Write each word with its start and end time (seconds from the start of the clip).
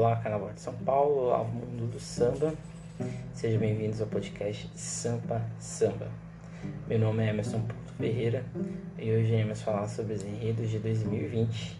Olá, 0.00 0.16
Carnaval 0.16 0.54
de 0.54 0.62
São 0.62 0.72
Paulo, 0.72 1.30
ao 1.30 1.44
mundo 1.44 1.86
do 1.92 2.00
samba. 2.00 2.54
Sejam 3.34 3.60
bem-vindos 3.60 4.00
ao 4.00 4.06
podcast 4.06 4.66
Sampa 4.74 5.42
Samba. 5.58 6.08
Meu 6.88 6.98
nome 6.98 7.22
é 7.22 7.28
Emerson 7.28 7.60
Porto 7.60 7.92
Ferreira 7.98 8.42
e 8.98 9.12
hoje 9.12 9.30
iremos 9.30 9.60
falar 9.60 9.86
sobre 9.88 10.14
os 10.14 10.24
enredos 10.24 10.70
de 10.70 10.78
2020 10.78 11.78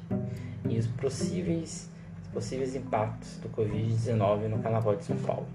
e 0.68 0.76
os 0.76 0.86
possíveis, 0.86 1.88
os 2.24 2.28
possíveis 2.28 2.76
impactos 2.76 3.38
do 3.38 3.48
Covid-19 3.48 4.48
no 4.48 4.58
Carnaval 4.58 4.96
de 4.96 5.04
São 5.04 5.16
Paulo. 5.16 5.46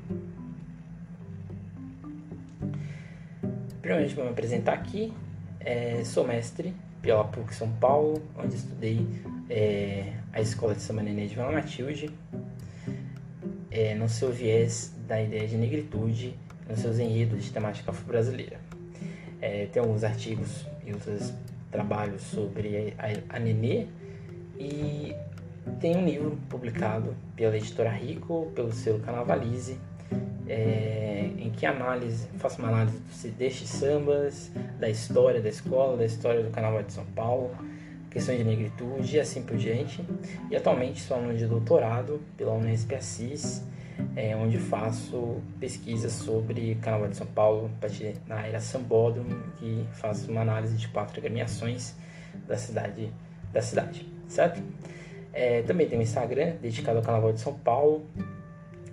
Primeiramente, 3.79 4.15
vou 4.15 4.25
me 4.25 4.31
apresentar 4.31 4.73
aqui. 4.73 5.13
É, 5.59 6.03
sou 6.03 6.25
mestre 6.25 6.73
pela 6.99 7.25
PUC 7.25 7.53
São 7.53 7.71
Paulo, 7.73 8.23
onde 8.35 8.55
estudei 8.55 9.07
é, 9.51 10.13
a 10.33 10.41
Escola 10.41 10.73
de 10.73 10.81
Samba 10.81 11.03
Nenê 11.03 11.27
de 11.27 11.35
Vila 11.35 11.51
Matilde, 11.51 12.09
é, 13.75 13.93
no 13.93 14.07
seu 14.07 14.31
viés 14.31 14.93
da 15.05 15.21
ideia 15.21 15.45
de 15.45 15.57
negritude, 15.57 16.33
nos 16.69 16.79
seus 16.79 16.97
enredos 16.97 17.43
de 17.43 17.51
temática 17.51 17.91
afro-brasileira. 17.91 18.57
É, 19.41 19.65
tem 19.65 19.81
alguns 19.81 20.03
artigos 20.05 20.65
e 20.85 20.93
outros 20.93 21.33
trabalhos 21.69 22.21
sobre 22.21 22.93
a, 22.97 23.35
a 23.35 23.39
Nenê 23.39 23.87
e 24.57 25.13
tem 25.81 25.97
um 25.97 26.05
livro 26.05 26.39
publicado 26.49 27.13
pela 27.35 27.57
editora 27.57 27.89
Rico, 27.89 28.49
pelo 28.55 28.71
seu 28.71 28.97
Canavalize, 28.99 29.77
é, 30.47 31.31
em 31.37 31.49
que 31.49 31.65
análise, 31.65 32.29
faço 32.37 32.59
uma 32.59 32.69
análise 32.69 33.27
destes 33.37 33.67
sambas, 33.67 34.51
da 34.79 34.87
história 34.87 35.41
da 35.41 35.49
escola, 35.49 35.97
da 35.97 36.05
história 36.05 36.41
do 36.41 36.49
Carnaval 36.49 36.81
de 36.83 36.93
São 36.93 37.05
Paulo, 37.07 37.51
questões 38.15 38.37
de 38.37 38.45
negritude 38.45 39.17
e 39.17 39.19
assim 39.19 39.43
por 39.43 39.57
diante. 39.57 40.01
E 40.49 40.55
atualmente 40.55 41.01
sou 41.01 41.17
aluno 41.17 41.35
de 41.35 41.45
doutorado 41.45 42.21
pela 42.37 42.53
Unesp 42.53 42.93
Assis, 42.93 43.61
é, 44.15 44.33
onde 44.37 44.57
faço 44.57 45.41
pesquisas 45.59 46.13
sobre 46.13 46.75
Carnaval 46.75 47.09
de 47.09 47.17
São 47.17 47.27
Paulo 47.27 47.69
na 48.25 48.47
era 48.47 48.61
Sambódromo 48.61 49.35
e 49.61 49.85
faço 49.91 50.31
uma 50.31 50.39
análise 50.39 50.77
de 50.77 50.87
quatro 50.87 51.19
agremiações 51.19 51.93
da 52.47 52.55
cidade, 52.55 53.11
da 53.51 53.61
cidade 53.61 54.09
certo? 54.29 54.63
É, 55.33 55.61
também 55.63 55.85
tem 55.85 55.99
um 55.99 56.01
Instagram 56.01 56.55
dedicado 56.61 56.99
ao 56.99 57.03
Carnaval 57.03 57.33
de 57.33 57.41
São 57.41 57.53
Paulo, 57.53 58.05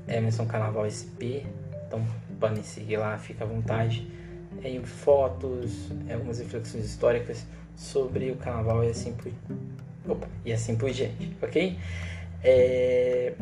Emerson 0.09 0.47
Carnaval 0.47 0.91
SP, 0.91 1.47
então 1.87 2.05
podem 2.41 2.65
seguir 2.65 2.97
lá, 2.97 3.17
fica 3.19 3.45
à 3.45 3.47
vontade. 3.47 4.11
É, 4.65 4.81
fotos, 4.85 5.91
algumas 6.13 6.41
reflexões 6.41 6.85
históricas 6.85 7.47
sobre 7.77 8.31
o 8.31 8.37
carnaval 8.37 8.85
e 8.85 8.89
assim 8.89 9.13
por, 9.13 9.31
Opa, 10.09 10.29
e 10.45 10.53
assim 10.53 10.77
por 10.77 10.91
diante, 10.91 11.37
ok? 11.41 11.79
É... 12.43 13.35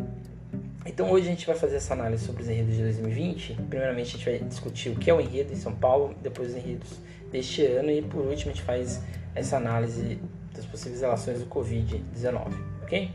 Então 0.85 1.11
hoje 1.11 1.27
a 1.29 1.31
gente 1.31 1.47
vai 1.47 1.57
fazer 1.57 1.77
essa 1.77 1.95
análise 1.95 2.25
sobre 2.25 2.43
os 2.43 2.49
enredos 2.49 2.75
de 2.75 2.83
2020. 2.83 3.55
Primeiramente 3.69 4.09
a 4.09 4.19
gente 4.19 4.25
vai 4.25 4.39
discutir 4.49 4.91
o 4.91 4.97
que 4.97 5.11
é 5.11 5.15
o 5.15 5.21
enredo 5.21 5.53
em 5.53 5.57
São 5.57 5.75
Paulo, 5.75 6.15
depois 6.23 6.51
os 6.51 6.57
enredos 6.57 6.99
deste 7.31 7.65
ano 7.65 7.91
e 7.91 8.03
por 8.03 8.27
último 8.27 8.51
a 8.51 8.55
gente 8.55 8.63
faz 8.63 9.01
essa 9.35 9.57
análise 9.57 10.19
das 10.55 10.67
possíveis 10.67 11.01
relações 11.01 11.39
do 11.39 11.47
Covid-19, 11.47 12.53
ok? 12.83 13.11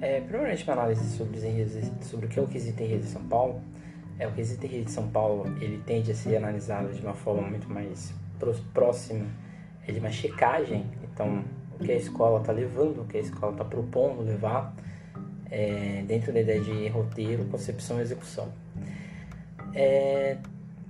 É, 0.00 0.20
primeiramente 0.20 0.64
uma 0.64 0.74
análise 0.74 1.16
sobre 1.16 1.38
os 1.38 1.44
enredos, 1.44 1.90
sobre 2.02 2.26
o 2.26 2.28
que 2.28 2.38
é 2.38 2.42
o 2.42 2.46
quesito 2.46 2.82
enredo 2.82 3.02
de 3.02 3.08
São 3.08 3.22
Paulo. 3.24 3.60
É, 4.18 4.28
o 4.28 4.32
quesito 4.32 4.64
enredo 4.64 4.84
de 4.84 4.92
São 4.92 5.08
Paulo 5.08 5.46
ele 5.60 5.82
tende 5.84 6.12
a 6.12 6.14
ser 6.14 6.36
analisado 6.36 6.92
de 6.92 7.00
uma 7.02 7.14
forma 7.14 7.42
muito 7.42 7.68
mais 7.68 8.14
próxima 8.72 9.26
é 9.86 9.92
de 9.92 9.98
uma 9.98 10.10
checagem, 10.10 10.86
então 11.02 11.44
o 11.78 11.84
que 11.84 11.92
a 11.92 11.96
escola 11.96 12.40
está 12.40 12.52
levando, 12.52 13.02
o 13.02 13.04
que 13.04 13.16
a 13.16 13.20
escola 13.20 13.52
está 13.52 13.64
propondo 13.64 14.22
levar 14.22 14.74
é, 15.50 16.02
dentro 16.06 16.32
da 16.32 16.40
ideia 16.40 16.60
de 16.60 16.88
roteiro, 16.88 17.44
concepção 17.46 17.98
e 17.98 18.02
execução. 18.02 18.48
É, 19.74 20.38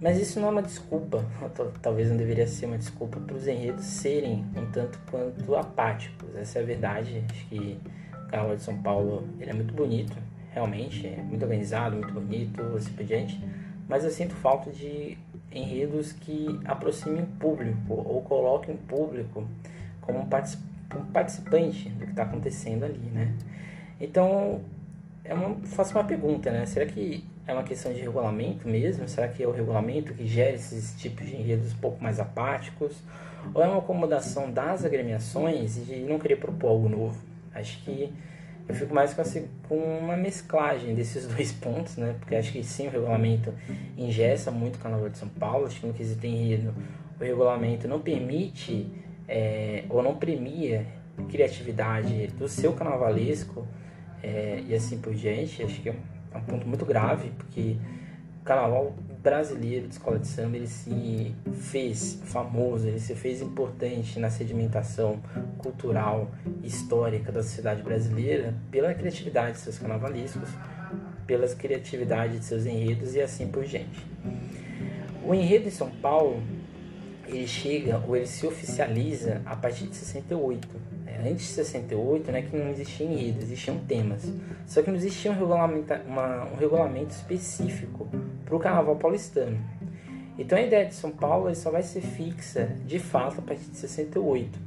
mas 0.00 0.18
isso 0.18 0.38
não 0.38 0.48
é 0.48 0.50
uma 0.50 0.62
desculpa, 0.62 1.24
talvez 1.80 2.10
não 2.10 2.16
deveria 2.16 2.46
ser 2.46 2.66
uma 2.66 2.76
desculpa 2.78 3.18
para 3.20 3.36
os 3.36 3.46
enredos 3.46 3.84
serem 3.84 4.44
um 4.56 4.70
tanto 4.70 4.98
quanto 5.10 5.54
apáticos. 5.56 6.34
Essa 6.36 6.58
é 6.58 6.62
a 6.62 6.64
verdade. 6.64 7.24
Acho 7.30 7.46
que 7.46 7.80
o 8.12 8.28
Carnaval 8.28 8.56
de 8.56 8.62
São 8.62 8.76
Paulo 8.82 9.26
ele 9.40 9.50
é 9.50 9.54
muito 9.54 9.72
bonito, 9.72 10.16
realmente, 10.50 11.06
é 11.06 11.22
muito 11.22 11.42
organizado, 11.42 11.96
muito 11.96 12.12
bonito, 12.12 12.60
assim 12.76 12.92
por 12.92 13.04
diante. 13.04 13.42
Mas 13.88 14.04
eu 14.04 14.10
sinto 14.10 14.34
falta 14.34 14.70
de 14.70 15.16
enredos 15.54 16.12
que 16.12 16.60
aproximem 16.64 17.22
o 17.22 17.26
público 17.26 17.94
ou 17.94 18.22
coloquem 18.22 18.74
o 18.74 18.78
público 18.78 19.46
como 20.00 20.20
um 20.20 20.26
participante 20.26 21.88
do 21.90 22.04
que 22.04 22.10
está 22.10 22.24
acontecendo 22.24 22.84
ali, 22.84 22.98
né? 23.12 23.32
Então, 24.00 24.60
é 25.24 25.32
uma, 25.32 25.56
faço 25.66 25.94
uma 25.96 26.04
pergunta, 26.04 26.50
né? 26.50 26.66
Será 26.66 26.84
que 26.84 27.24
é 27.46 27.52
uma 27.52 27.62
questão 27.62 27.92
de 27.92 28.00
regulamento 28.00 28.68
mesmo? 28.68 29.08
Será 29.08 29.28
que 29.28 29.42
é 29.42 29.46
o 29.46 29.52
regulamento 29.52 30.12
que 30.12 30.26
gera 30.26 30.54
esses 30.54 30.94
tipos 31.00 31.26
de 31.26 31.36
enredos 31.36 31.72
um 31.72 31.78
pouco 31.78 32.02
mais 32.02 32.20
apáticos? 32.20 32.96
Ou 33.52 33.62
é 33.62 33.66
uma 33.66 33.78
acomodação 33.78 34.50
das 34.50 34.84
agremiações 34.84 35.86
de 35.86 36.00
não 36.00 36.18
querer 36.18 36.36
propor 36.36 36.68
algo 36.68 36.88
novo? 36.88 37.18
Acho 37.54 37.82
que 37.84 38.12
eu 38.66 38.74
fico 38.74 38.94
mais 38.94 39.12
com, 39.12 39.20
assim, 39.20 39.48
com 39.68 39.76
uma 39.76 40.16
mesclagem 40.16 40.94
desses 40.94 41.26
dois 41.34 41.52
pontos, 41.52 41.96
né? 41.96 42.14
Porque 42.18 42.34
acho 42.34 42.52
que 42.52 42.62
sim, 42.62 42.86
o 42.86 42.90
regulamento 42.90 43.52
ingessa 43.96 44.50
muito 44.50 44.76
o 44.76 44.78
Carnaval 44.78 45.08
de 45.08 45.18
São 45.18 45.28
Paulo. 45.28 45.66
Acho 45.66 45.80
que 45.80 45.86
no 45.86 45.92
quesito 45.92 46.26
enredo, 46.26 46.74
o 47.18 47.22
regulamento 47.22 47.86
não 47.86 48.00
permite 48.00 48.86
é, 49.28 49.84
ou 49.88 50.02
não 50.02 50.16
premia 50.16 50.86
criatividade 51.28 52.28
do 52.28 52.48
seu 52.48 52.72
carnavalesco 52.72 53.66
é, 54.22 54.62
e 54.66 54.74
assim 54.74 54.98
por 54.98 55.14
diante. 55.14 55.62
Acho 55.62 55.80
que 55.80 55.88
é 55.88 55.92
um, 55.92 56.36
é 56.36 56.40
ponto 56.40 56.66
muito 56.66 56.84
grave, 56.84 57.30
porque 57.36 57.76
o 58.40 58.44
carnaval 58.44 58.94
brasileiro 59.24 59.88
de 59.88 59.94
escola 59.94 60.18
de 60.18 60.28
samba 60.28 60.58
ele 60.58 60.66
se 60.66 61.34
fez 61.54 62.20
famoso, 62.24 62.86
ele 62.86 63.00
se 63.00 63.14
fez 63.14 63.40
importante 63.40 64.20
na 64.20 64.28
sedimentação 64.28 65.18
cultural 65.56 66.30
histórica 66.62 67.32
da 67.32 67.42
sociedade 67.42 67.82
brasileira 67.82 68.54
pela 68.70 68.92
criatividade 68.92 69.52
de 69.52 69.60
seus 69.60 69.78
carnavalescos, 69.78 70.50
pela 71.26 71.48
criatividade 71.48 72.38
de 72.38 72.44
seus 72.44 72.66
enredos 72.66 73.14
e 73.14 73.22
assim 73.22 73.48
por 73.48 73.64
diante. 73.64 74.06
O 75.24 75.34
enredo 75.34 75.68
em 75.68 75.70
São 75.70 75.88
Paulo 75.88 76.42
ele 77.26 77.46
chega 77.46 78.04
ou 78.06 78.14
ele 78.14 78.26
se 78.26 78.46
oficializa 78.46 79.40
a 79.46 79.56
partir 79.56 79.86
de 79.86 79.96
68. 79.96 80.68
É, 81.06 81.30
antes 81.30 81.46
de 81.46 81.52
68, 81.54 82.30
né, 82.30 82.42
que 82.42 82.54
não 82.54 82.68
existia 82.68 83.06
enredo, 83.06 83.40
existiam 83.40 83.78
temas. 83.78 84.30
Só 84.66 84.82
que 84.82 84.90
não 84.90 84.98
existia 84.98 85.30
um 85.30 85.34
regulamento, 85.34 85.94
uma, 86.06 86.44
um 86.44 86.56
regulamento 86.56 87.14
específico 87.14 88.06
para 88.44 88.54
o 88.54 88.58
carnaval 88.58 88.96
paulistano. 88.96 89.58
Então 90.38 90.58
a 90.58 90.62
ideia 90.62 90.86
de 90.86 90.94
São 90.94 91.10
Paulo 91.10 91.54
só 91.54 91.70
vai 91.70 91.82
ser 91.82 92.00
fixa 92.00 92.68
de 92.84 92.98
fato 92.98 93.38
a 93.38 93.42
partir 93.42 93.70
de 93.70 93.76
68. 93.76 94.58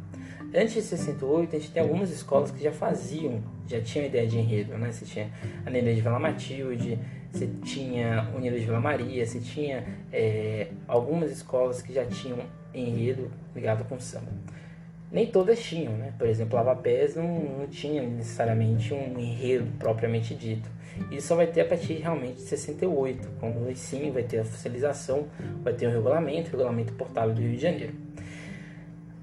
Antes 0.55 0.75
de 0.75 0.81
68, 0.81 1.55
a 1.55 1.59
gente 1.59 1.71
tem 1.71 1.83
algumas 1.83 2.09
escolas 2.09 2.51
que 2.51 2.63
já 2.63 2.71
faziam, 2.71 3.43
já 3.67 3.81
tinham 3.81 4.05
ideia 4.05 4.25
de 4.25 4.37
enredo, 4.39 4.77
né? 4.77 4.91
Você 4.91 5.03
tinha 5.03 5.29
a 5.65 5.69
Nenê 5.69 5.93
de 5.93 5.99
Vila 5.99 6.17
Matilde, 6.17 6.97
você 7.31 7.49
tinha 7.65 8.31
Unido 8.33 8.57
de 8.57 8.65
Vila 8.65 8.79
Maria, 8.79 9.25
você 9.25 9.41
tinha 9.41 9.83
é, 10.11 10.67
algumas 10.87 11.31
escolas 11.31 11.81
que 11.81 11.93
já 11.93 12.05
tinham 12.05 12.39
enredo 12.73 13.29
ligado 13.53 13.83
com 13.89 13.99
samba. 13.99 14.31
Nem 15.11 15.27
todas 15.27 15.61
tinham, 15.61 15.93
né? 15.93 16.13
Por 16.17 16.27
exemplo, 16.27 16.55
Lava 16.55 16.75
Pés 16.75 17.15
não, 17.15 17.27
não 17.27 17.67
tinha 17.67 18.01
necessariamente 18.01 18.93
um 18.93 19.19
enredo 19.19 19.67
propriamente 19.77 20.33
dito. 20.33 20.69
Isso 21.11 21.27
só 21.27 21.35
vai 21.35 21.47
ter 21.47 21.61
a 21.61 21.65
partir 21.65 21.93
realmente 21.95 22.35
de 22.35 22.41
68, 22.41 23.29
quando 23.39 23.75
sim 23.75 24.11
vai 24.11 24.23
ter 24.23 24.39
a 24.39 24.41
oficialização, 24.41 25.27
vai 25.63 25.73
ter 25.73 25.87
um 25.87 25.91
regulamento, 25.91 26.49
o 26.49 26.51
regulamento 26.51 26.93
portável 26.93 27.33
do 27.33 27.41
Rio 27.41 27.51
de 27.51 27.61
Janeiro. 27.61 27.93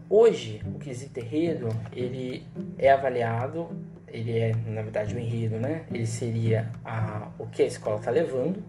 Hoje, 0.09 0.61
o 0.67 0.79
quesito 0.79 1.19
enredo, 1.19 1.69
ele 1.93 2.45
é 2.79 2.91
avaliado, 2.91 3.69
ele 4.07 4.39
é, 4.39 4.55
na 4.67 4.83
verdade, 4.83 5.15
o 5.15 5.19
enredo, 5.19 5.57
né? 5.57 5.85
Ele 5.93 6.07
seria 6.07 6.71
a, 6.85 7.29
o 7.39 7.47
que 7.47 7.63
a 7.63 7.67
escola 7.67 7.97
está 7.97 8.11
levando. 8.11 8.63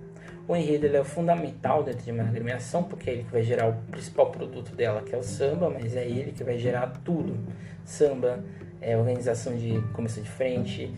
O 0.47 0.55
enredo 0.55 0.85
é 0.95 1.03
fundamental 1.03 1.81
dentro 1.81 2.03
de 2.03 2.11
uma 2.11 2.23
agremiação, 2.23 2.83
porque 2.83 3.09
é 3.09 3.13
ele 3.13 3.23
que 3.23 3.31
vai 3.31 3.41
gerar 3.41 3.67
o 3.67 3.73
principal 3.91 4.31
produto 4.31 4.75
dela, 4.75 5.01
que 5.01 5.15
é 5.15 5.17
o 5.17 5.23
samba, 5.23 5.71
mas 5.71 5.95
é 5.95 6.05
ele 6.05 6.31
que 6.31 6.43
vai 6.43 6.57
gerar 6.59 6.87
tudo. 7.03 7.35
Samba, 7.83 8.43
é, 8.79 8.95
organização 8.95 9.55
de 9.55 9.81
comissão 9.93 10.21
de 10.21 10.29
frente, 10.29 10.93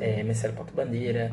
é, 0.00 0.22
Ministério 0.22 0.56
Porto-Bandeira, 0.56 1.30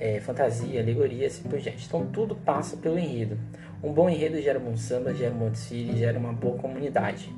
é, 0.00 0.18
fantasia, 0.18 0.80
alegoria, 0.80 1.28
assim 1.28 1.44
por 1.44 1.60
diante. 1.60 1.86
Então 1.86 2.06
tudo 2.06 2.34
passa 2.34 2.76
pelo 2.76 2.98
enredo. 2.98 3.38
Um 3.82 3.92
bom 3.92 4.10
enredo 4.10 4.40
gera 4.42 4.58
um 4.58 4.62
bom 4.62 4.76
samba, 4.76 5.14
gera 5.14 5.32
um 5.32 5.38
bom 5.38 5.50
desfile, 5.50 5.96
gera 5.96 6.18
uma 6.18 6.32
boa 6.32 6.58
comunidade. 6.58 7.32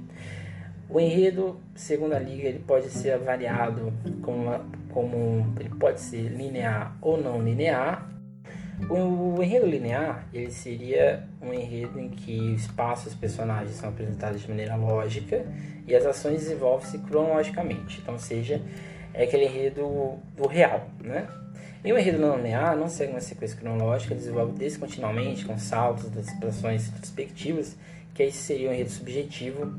O 0.89 0.99
enredo, 0.99 1.61
segundo 1.75 2.15
a 2.15 2.19
liga, 2.19 2.49
ele 2.49 2.59
pode 2.59 2.89
ser 2.89 3.13
avaliado 3.13 3.93
como, 4.23 4.51
como 4.91 5.53
ele 5.59 5.71
pode 5.71 6.01
ser 6.01 6.29
linear 6.29 6.97
ou 7.01 7.21
não 7.21 7.43
linear. 7.43 8.09
O, 8.89 9.37
o, 9.37 9.43
enredo 9.43 9.67
linear 9.67 10.27
ele 10.33 10.51
seria 10.51 11.27
um 11.41 11.53
enredo 11.53 11.99
em 11.99 12.09
que 12.09 12.39
o 12.39 12.55
espaço 12.55 13.09
e 13.09 13.11
os 13.11 13.15
personagens 13.15 13.77
são 13.77 13.89
apresentados 13.89 14.43
de 14.43 14.49
maneira 14.49 14.77
lógica 14.77 15.45
e 15.87 15.95
as 15.95 16.05
ações 16.05 16.41
desenvolvem-se 16.41 16.99
cronologicamente. 16.99 18.01
Então, 18.01 18.19
seja, 18.19 18.61
é 19.15 19.25
aquele 19.25 19.47
enredo 19.47 20.19
do 20.37 20.47
real, 20.47 20.89
né? 21.01 21.27
Em 21.85 21.93
um 21.93 21.99
enredo 21.99 22.19
não 22.19 22.37
linear, 22.37 22.77
não 22.77 22.89
segue 22.89 23.11
uma 23.11 23.21
sequência 23.21 23.57
cronológica, 23.57 24.15
desenvolve 24.15 24.53
descontinuamente, 24.53 25.45
com 25.45 25.59
saltos, 25.59 26.07
antecipações 26.07 26.89
retrospectivas, 26.89 27.77
que 28.15 28.23
aí 28.23 28.31
seria 28.31 28.71
um 28.71 28.73
enredo 28.73 28.91
subjetivo 28.91 29.75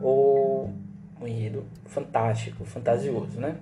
ou 0.00 0.72
um 1.20 1.26
enredo 1.26 1.64
fantástico, 1.84 2.64
fantasioso, 2.64 3.38
né? 3.38 3.56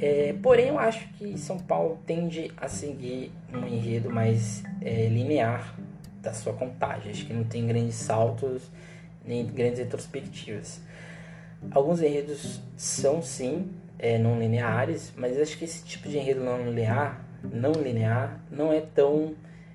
É, 0.00 0.34
porém, 0.42 0.68
eu 0.68 0.78
acho 0.78 1.08
que 1.14 1.38
São 1.38 1.58
Paulo 1.58 1.98
tende 2.06 2.52
a 2.56 2.68
seguir 2.68 3.32
um 3.52 3.66
enredo 3.66 4.10
mais 4.10 4.62
é, 4.82 5.06
linear 5.06 5.74
da 6.20 6.32
sua 6.32 6.52
contagem. 6.52 7.10
Acho 7.10 7.26
que 7.26 7.32
não 7.32 7.44
tem 7.44 7.66
grandes 7.66 7.94
saltos 7.94 8.70
nem 9.24 9.44
grandes 9.46 9.78
retrospectivas. 9.78 10.80
Alguns 11.70 12.00
enredos 12.00 12.60
são 12.76 13.22
sim 13.22 13.70
é, 13.98 14.18
não 14.18 14.38
lineares, 14.38 15.12
mas 15.16 15.38
acho 15.38 15.58
que 15.58 15.64
esse 15.64 15.84
tipo 15.84 16.08
de 16.08 16.18
enredo 16.18 16.40
não 16.40 16.64
linear, 16.64 17.24
não 17.42 17.72
linear, 17.72 18.40
não 18.50 18.72
é 18.72 18.80
tão 18.80 19.34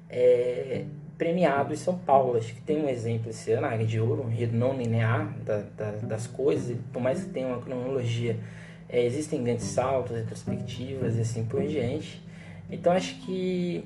é, 0.10 0.86
premiado 1.18 1.74
em 1.74 1.78
São 1.78 1.98
Paulo. 1.98 2.38
Acho 2.38 2.54
que 2.54 2.62
tem 2.62 2.84
um 2.84 2.88
exemplo 2.88 3.30
esse 3.30 3.52
ano, 3.52 3.68
Águia 3.68 3.86
de 3.86 4.00
Ouro, 4.00 4.24
um 4.26 4.32
enredo 4.32 4.56
não 4.56 4.78
linear 4.78 5.34
da, 5.44 5.64
da, 5.76 5.92
das 6.04 6.28
coisas, 6.28 6.78
por 6.94 7.02
mais 7.02 7.24
que 7.24 7.30
tenha 7.32 7.48
uma 7.48 7.60
cronologia, 7.60 8.38
é, 8.92 9.06
existem 9.06 9.42
grandes 9.42 9.66
saltos, 9.66 10.16
retrospectivas 10.16 11.16
e 11.16 11.22
assim 11.22 11.46
por 11.46 11.66
diante. 11.66 12.22
Então 12.70 12.92
acho 12.92 13.16
que, 13.22 13.86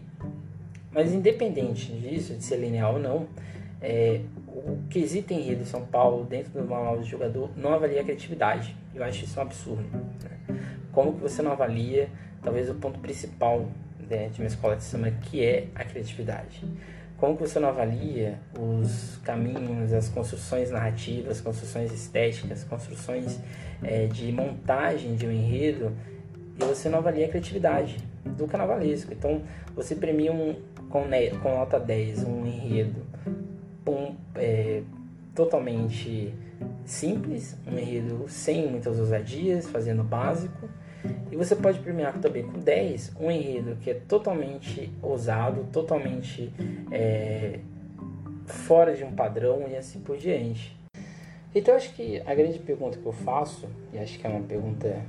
mas 0.92 1.13
independente 1.13 1.92
disso, 1.94 2.34
de 2.34 2.44
ser 2.44 2.57
linear 2.57 2.92
ou 2.94 3.00
não, 3.00 3.28
é, 3.81 4.22
o 4.48 4.80
quesito 4.90 5.31
enredo 5.31 5.63
São 5.66 5.86
Paulo 5.86 6.25
dentro 6.25 6.52
do 6.52 6.68
manual 6.68 6.98
do 6.98 7.04
jogador 7.04 7.52
não 7.56 7.74
avalia 7.74 8.02
a 8.02 8.04
criatividade. 8.04 8.75
Eu 8.96 9.04
acho 9.04 9.25
isso 9.25 9.38
um 9.40 9.44
absurdo. 9.44 9.84
Né? 10.24 10.60
Como 10.92 11.13
que 11.13 11.19
você 11.19 11.42
não 11.42 11.52
avalia, 11.52 12.10
talvez, 12.42 12.69
o 12.69 12.74
ponto 12.75 13.00
principal 13.00 13.68
né, 14.10 14.30
de 14.30 14.42
uma 14.42 14.48
escola 14.48 14.75
de 14.75 14.84
samba, 14.84 15.12
que 15.12 15.44
é 15.44 15.68
a 15.75 15.84
criatividade? 15.84 16.63
Como 17.18 17.38
que 17.38 17.48
você 17.48 17.60
não 17.60 17.70
avalia 17.70 18.40
os 18.60 19.18
caminhos, 19.24 19.94
as 19.94 20.10
construções 20.10 20.70
narrativas, 20.70 21.40
construções 21.40 21.92
estéticas, 21.92 22.64
construções 22.64 23.40
é, 23.82 24.06
de 24.08 24.32
montagem 24.32 25.16
de 25.16 25.26
um 25.26 25.32
enredo 25.32 25.94
e 26.60 26.66
você 26.66 26.90
não 26.90 27.00
avalia 27.00 27.26
a 27.26 27.30
criatividade 27.30 27.98
do 28.26 28.46
carnavalesco? 28.48 29.14
Então, 29.14 29.42
você 29.74 29.96
premia 29.96 30.34
um, 30.34 30.56
com, 30.90 31.06
com 31.42 31.50
nota 31.56 31.80
10 31.80 32.24
um 32.26 32.46
enredo 32.46 33.06
um, 33.88 34.16
é, 34.36 34.82
totalmente 35.34 36.34
simples, 36.86 37.56
um 37.68 37.78
enredo 37.78 38.26
sem 38.28 38.70
muitas 38.70 39.00
ousadias, 39.00 39.68
fazendo 39.68 40.04
básico. 40.04 40.70
E 41.31 41.36
você 41.36 41.56
pode 41.56 41.80
premiar 41.80 42.18
também 42.19 42.44
com 42.44 42.60
10 42.60 43.13
um 43.19 43.30
enredo 43.30 43.75
que 43.78 43.90
é 43.90 43.94
totalmente 43.94 44.92
ousado, 45.02 45.66
totalmente 45.72 46.52
é, 46.92 47.60
fora 48.46 48.96
de 48.96 49.04
um 49.04 49.12
padrão 49.12 49.66
e 49.69 49.75
assim 49.75 50.00
por 50.00 50.18
diante. 50.18 50.75
Então 51.54 51.75
acho 51.75 51.94
que 51.94 52.22
a 52.25 52.36
grande 52.36 52.60
pergunta 52.60 52.98
que 52.98 53.06
eu 53.06 53.13
faço, 53.13 53.68
e 53.94 53.98
acho 53.98 54.19
que 54.19 54.28
é 54.28 54.30
uma 54.30 54.42
pergunta 54.42 55.02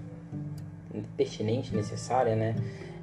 pertinente, 1.16 1.74
necessária, 1.74 2.36
né? 2.36 2.54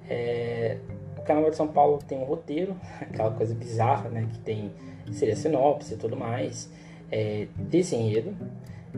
É, 0.10 0.78
o 1.18 1.22
Carnaval 1.22 1.52
de 1.52 1.58
São 1.58 1.68
Paulo 1.68 2.00
tem 2.08 2.18
um 2.18 2.24
roteiro, 2.24 2.76
aquela 3.02 3.32
coisa 3.32 3.54
bizarra, 3.54 4.10
né? 4.10 4.28
Que 4.32 4.40
tem 4.40 4.72
seria 5.12 5.36
sinopse 5.36 5.94
e 5.94 5.98
tudo 5.98 6.16
mais, 6.16 6.70
é, 7.12 7.48
desse 7.56 7.96
enredo. 7.96 8.34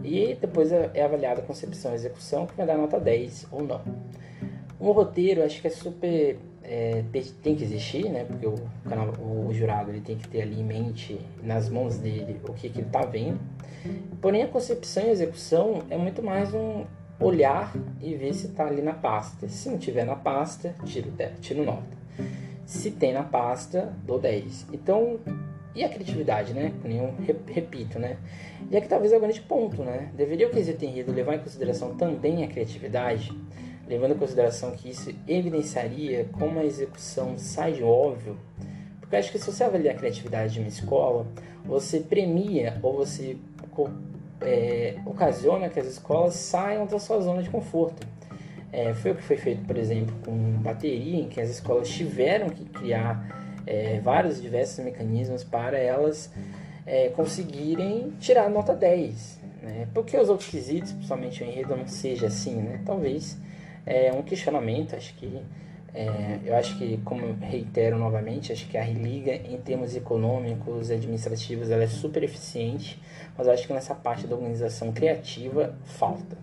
E 0.04 0.38
depois 0.40 0.72
é, 0.72 0.92
é 0.94 1.04
avaliada 1.04 1.42
a 1.42 1.44
concepção 1.44 1.92
e 1.92 1.96
execução, 1.96 2.46
que 2.46 2.56
vai 2.56 2.66
dar 2.66 2.78
nota 2.78 3.00
10 3.00 3.48
ou 3.52 3.64
não. 3.64 3.82
Um 4.80 4.92
roteiro, 4.92 5.44
acho 5.44 5.62
que 5.62 5.68
é 5.68 5.72
super. 5.72 6.38
É, 6.64 7.04
tem 7.44 7.56
que 7.56 7.64
existir, 7.64 8.10
né? 8.10 8.26
Porque 8.26 8.46
o, 8.46 8.56
canal, 8.90 9.14
o 9.20 9.54
jurado 9.54 9.92
ele 9.92 10.02
tem 10.02 10.18
que 10.18 10.28
ter 10.28 10.42
ali 10.42 10.60
em 10.60 10.64
mente, 10.64 11.20
nas 11.44 11.70
mãos 11.70 11.98
dele, 11.98 12.42
o 12.48 12.54
que, 12.54 12.70
que 12.70 12.80
ele 12.80 12.88
está 12.88 13.06
vendo. 13.06 13.40
Porém, 14.20 14.42
a 14.42 14.48
concepção 14.48 15.04
e 15.04 15.10
execução 15.12 15.84
é 15.90 15.98
muito 15.98 16.24
mais 16.24 16.54
um 16.54 16.86
olhar 17.20 17.74
e 18.02 18.16
ver 18.16 18.34
se 18.34 18.48
está 18.48 18.66
ali 18.66 18.82
na 18.82 18.94
pasta. 18.94 19.48
Se 19.48 19.70
não 19.70 19.78
tiver 19.78 20.06
na 20.06 20.16
pasta, 20.16 20.74
tiro, 20.86 21.14
tiro 21.40 21.64
nota. 21.64 21.96
Se 22.66 22.92
tem 22.92 23.14
na 23.14 23.24
pasta, 23.24 23.94
dou 24.04 24.20
10. 24.20 24.68
Então, 24.74 25.20
e 25.76 25.84
a 25.84 25.90
criatividade, 25.90 26.54
né? 26.54 26.72
Eu 26.86 27.14
repito, 27.54 28.00
né? 28.00 28.18
E 28.72 28.78
aqui 28.78 28.88
talvez 28.88 29.12
é 29.12 29.18
o 29.18 29.20
grande 29.20 29.42
ponto, 29.42 29.84
né? 29.84 30.10
Deveria 30.16 30.48
o 30.48 30.52
quesito 30.52 30.86
enredo 30.86 31.12
levar 31.12 31.36
em 31.36 31.40
consideração 31.40 31.96
também 31.96 32.44
a 32.44 32.48
criatividade, 32.48 33.32
levando 33.88 34.14
em 34.14 34.18
consideração 34.18 34.72
que 34.72 34.90
isso 34.90 35.14
evidenciaria 35.28 36.28
como 36.32 36.60
a 36.60 36.66
execução 36.66 37.38
sai 37.38 37.74
de 37.74 37.84
óbvio. 37.84 38.38
Porque 39.02 39.18
acho 39.18 39.32
que 39.32 39.38
se 39.38 39.52
você 39.52 39.64
avaliar 39.64 39.94
a 39.94 39.98
criatividade 39.98 40.54
de 40.54 40.60
uma 40.60 40.70
escola, 40.70 41.28
você 41.66 42.00
premia 42.00 42.80
ou 42.82 42.96
você 42.96 43.38
é, 44.42 44.96
ocasiona 45.06 45.70
que 45.70 45.80
as 45.80 45.88
escolas 45.88 46.36
saiam 46.36 46.86
da 46.86 47.00
sua 47.00 47.20
zona 47.20 47.44
de 47.44 47.50
conforto. 47.50 48.08
É, 48.72 48.94
foi 48.94 49.12
o 49.12 49.16
que 49.16 49.24
foi 49.24 49.38
feito, 49.38 49.66
por 49.66 49.78
exemplo, 49.78 50.16
com 50.26 50.34
bateria, 50.62 51.22
em 51.22 51.28
que 51.28 51.40
as 51.40 51.50
escolas 51.50 51.88
tiveram 51.90 52.50
que 52.50 52.66
criar 52.66 53.45
é, 53.66 54.00
vários 54.00 54.42
diversos 54.42 54.84
mecanismos 54.84 55.44
para 55.44 55.78
elas 55.78 56.32
é, 56.86 57.10
conseguirem 57.10 58.12
tirar 58.20 58.46
a 58.46 58.50
nota 58.50 58.74
10. 58.74 59.40
Né? 59.62 59.88
Por 59.94 60.06
que 60.06 60.18
os 60.18 60.30
outros 60.30 60.50
quesitos, 60.50 60.92
principalmente 60.92 61.44
o 61.44 61.46
enredo, 61.46 61.76
não 61.76 61.88
seja 61.88 62.28
assim? 62.28 62.56
Né? 62.56 62.82
Talvez 62.86 63.38
é 63.86 64.12
um 64.14 64.22
questionamento, 64.22 64.96
acho 64.96 65.14
que 65.16 65.42
é, 65.96 66.40
eu 66.44 66.54
acho 66.58 66.78
que, 66.78 66.98
como 67.06 67.34
reitero 67.40 67.98
novamente, 67.98 68.52
acho 68.52 68.68
que 68.68 68.78
a 68.78 68.84
Religa, 68.84 69.34
em 69.34 69.58
termos 69.58 69.96
econômicos 69.96 70.90
e 70.90 70.94
administrativos, 70.94 71.72
ela 71.72 71.84
é 71.84 71.88
super 71.88 72.22
eficiente, 72.22 73.02
mas 73.38 73.48
acho 73.48 73.66
que 73.66 73.74
nessa 73.74 73.96
parte 73.96 74.28
da 74.28 74.36
organização 74.36 74.92
criativa 74.92 75.74
falta. 75.86 76.38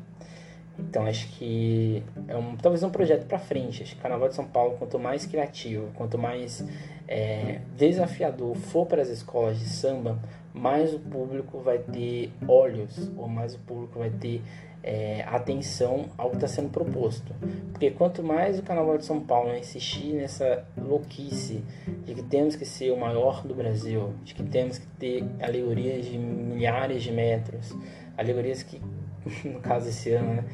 Então 0.79 1.07
acho 1.07 1.29
que 1.37 2.03
é 2.27 2.35
um, 2.35 2.57
talvez 2.57 2.83
um 2.83 2.89
projeto 2.89 3.27
para 3.27 3.39
frente. 3.39 3.83
Acho 3.83 3.93
que 3.93 3.99
o 3.99 4.03
Carnaval 4.03 4.31
de 4.31 4.35
São 4.35 4.47
Paulo, 4.47 4.77
quanto 4.79 4.99
mais 4.99 5.27
criativo, 5.27 5.91
quanto 5.95 6.17
mais 6.17 6.65
é, 7.13 7.61
desafiador 7.77 8.57
for 8.57 8.87
para 8.87 9.03
as 9.03 9.09
escolas 9.09 9.59
de 9.59 9.69
samba, 9.69 10.19
mais 10.55 10.95
o 10.95 10.99
público 10.99 11.59
vai 11.59 11.79
ter 11.79 12.33
olhos, 12.49 13.11
ou 13.19 13.29
mais 13.29 13.55
o 13.55 13.59
público 13.59 13.99
vai 13.99 14.09
ter 14.09 14.41
é, 14.83 15.23
atenção 15.25 16.07
ao 16.17 16.31
que 16.31 16.37
está 16.37 16.49
sendo 16.49 16.71
proposto. 16.71 17.35
Porque 17.71 17.91
quanto 17.91 18.23
mais 18.23 18.59
o 18.59 18.63
Carnaval 18.63 18.97
de 18.97 19.05
São 19.05 19.21
Paulo 19.21 19.55
insistir 19.55 20.15
nessa 20.15 20.67
louquice 20.77 21.63
de 22.07 22.15
que 22.15 22.23
temos 22.23 22.57
que 22.57 22.65
ser 22.65 22.91
o 22.91 22.97
maior 22.97 23.47
do 23.47 23.55
Brasil, 23.55 24.15
de 24.25 24.35
que 24.35 24.43
temos 24.43 24.79
que 24.79 24.87
ter 24.99 25.23
alegorias 25.41 26.07
de 26.07 26.17
milhares 26.17 27.03
de 27.03 27.13
metros, 27.13 27.77
alegorias 28.17 28.63
que 28.63 28.81
no 29.45 29.61
caso 29.61 29.89
esse 29.89 30.11
ano, 30.13 30.35
né, 30.35 30.45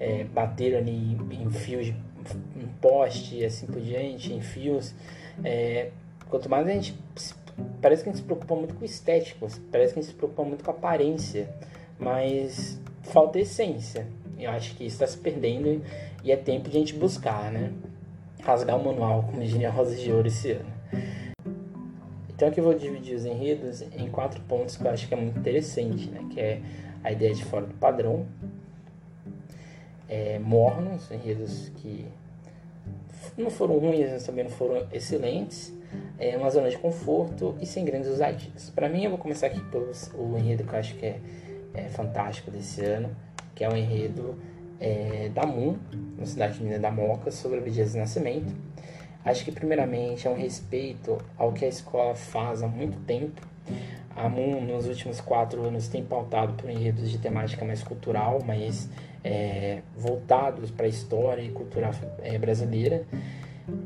é, 0.00 0.24
bateram 0.24 0.78
ali 0.78 1.18
em 1.30 1.50
fios, 1.50 1.88
em 1.88 2.66
poste 2.80 3.36
e 3.36 3.44
assim 3.44 3.66
por 3.66 3.80
diante, 3.82 4.32
em 4.32 4.40
fios. 4.40 4.94
É, 5.44 5.90
quanto 6.28 6.48
mais 6.48 6.66
a 6.66 6.72
gente. 6.72 6.94
Parece 7.80 8.02
que 8.02 8.10
a 8.10 8.12
gente 8.12 8.20
se 8.20 8.26
preocupa 8.26 8.54
muito 8.54 8.74
com 8.74 8.84
estético, 8.84 9.48
parece 9.70 9.94
que 9.94 9.98
a 9.98 10.02
gente 10.02 10.10
se 10.10 10.14
preocupa 10.14 10.44
muito 10.44 10.62
com 10.62 10.70
aparência, 10.70 11.48
mas 11.98 12.78
falta 13.02 13.38
essência. 13.38 14.06
Eu 14.38 14.50
acho 14.50 14.74
que 14.74 14.84
isso 14.84 14.96
está 14.96 15.06
se 15.06 15.16
perdendo 15.16 15.82
e 16.22 16.30
é 16.30 16.36
tempo 16.36 16.68
de 16.68 16.76
a 16.76 16.80
gente 16.80 16.94
buscar, 16.94 17.50
né? 17.50 17.72
Rasgar 18.42 18.76
o 18.78 18.84
manual, 18.84 19.22
como 19.22 19.42
diria 19.42 19.70
Rosa 19.70 19.96
de 19.96 20.12
Ouro 20.12 20.28
esse 20.28 20.52
ano. 20.52 20.76
Então 22.28 22.48
aqui 22.48 22.60
eu 22.60 22.64
vou 22.64 22.74
dividir 22.74 23.16
os 23.16 23.24
enredos 23.24 23.80
em 23.80 24.10
quatro 24.10 24.40
pontos 24.42 24.76
que 24.76 24.84
eu 24.84 24.90
acho 24.90 25.08
que 25.08 25.14
é 25.14 25.16
muito 25.16 25.38
interessante, 25.38 26.10
né? 26.10 26.20
Que 26.30 26.40
é 26.40 26.60
a 27.02 27.10
ideia 27.10 27.34
de 27.34 27.42
fora 27.44 27.64
do 27.64 27.74
padrão, 27.74 28.26
é, 30.06 30.38
mornos, 30.38 31.10
enredos 31.10 31.70
que 31.76 32.06
não 33.38 33.50
foram 33.50 33.78
ruins, 33.78 34.10
mas 34.10 34.24
também 34.24 34.44
não 34.44 34.50
foram 34.50 34.86
excelentes, 34.92 35.72
é 36.18 36.36
uma 36.36 36.50
zona 36.50 36.70
de 36.70 36.78
conforto 36.78 37.56
e 37.60 37.66
sem 37.66 37.84
grandes 37.84 38.08
ousadias. 38.08 38.70
Para 38.74 38.88
mim, 38.88 39.04
eu 39.04 39.10
vou 39.10 39.18
começar 39.18 39.46
aqui 39.46 39.60
pelo 39.70 39.90
o 40.14 40.38
enredo 40.38 40.64
que 40.64 40.72
eu 40.72 40.78
acho 40.78 40.94
que 40.94 41.06
é, 41.06 41.20
é 41.74 41.82
fantástico 41.88 42.50
desse 42.50 42.84
ano, 42.84 43.14
que 43.54 43.64
é 43.64 43.68
o 43.68 43.76
enredo 43.76 44.36
é, 44.80 45.30
da 45.34 45.46
Moon, 45.46 45.76
na 46.18 46.26
cidade 46.26 46.58
de 46.58 46.64
Minas 46.64 46.80
da 46.80 46.90
Moca, 46.90 47.30
sobre 47.30 47.58
a 47.58 47.62
Dias 47.62 47.92
de 47.92 47.98
Nascimento. 47.98 48.54
Acho 49.24 49.44
que, 49.44 49.50
primeiramente, 49.50 50.26
é 50.26 50.30
um 50.30 50.36
respeito 50.36 51.18
ao 51.36 51.52
que 51.52 51.64
a 51.64 51.68
escola 51.68 52.14
faz 52.14 52.62
há 52.62 52.68
muito 52.68 52.98
tempo, 53.06 53.42
a 54.16 54.28
MUN, 54.28 54.62
nos 54.62 54.86
últimos 54.86 55.20
quatro 55.20 55.62
anos, 55.62 55.88
tem 55.88 56.02
pautado 56.02 56.54
por 56.54 56.70
enredos 56.70 57.10
de 57.10 57.18
temática 57.18 57.64
mais 57.64 57.82
cultural, 57.82 58.42
mais 58.42 58.88
é, 59.22 59.80
voltados 59.94 60.70
para 60.70 60.86
a 60.86 60.88
história 60.88 61.42
e 61.42 61.50
cultura 61.50 61.90
é, 62.22 62.38
brasileira. 62.38 63.04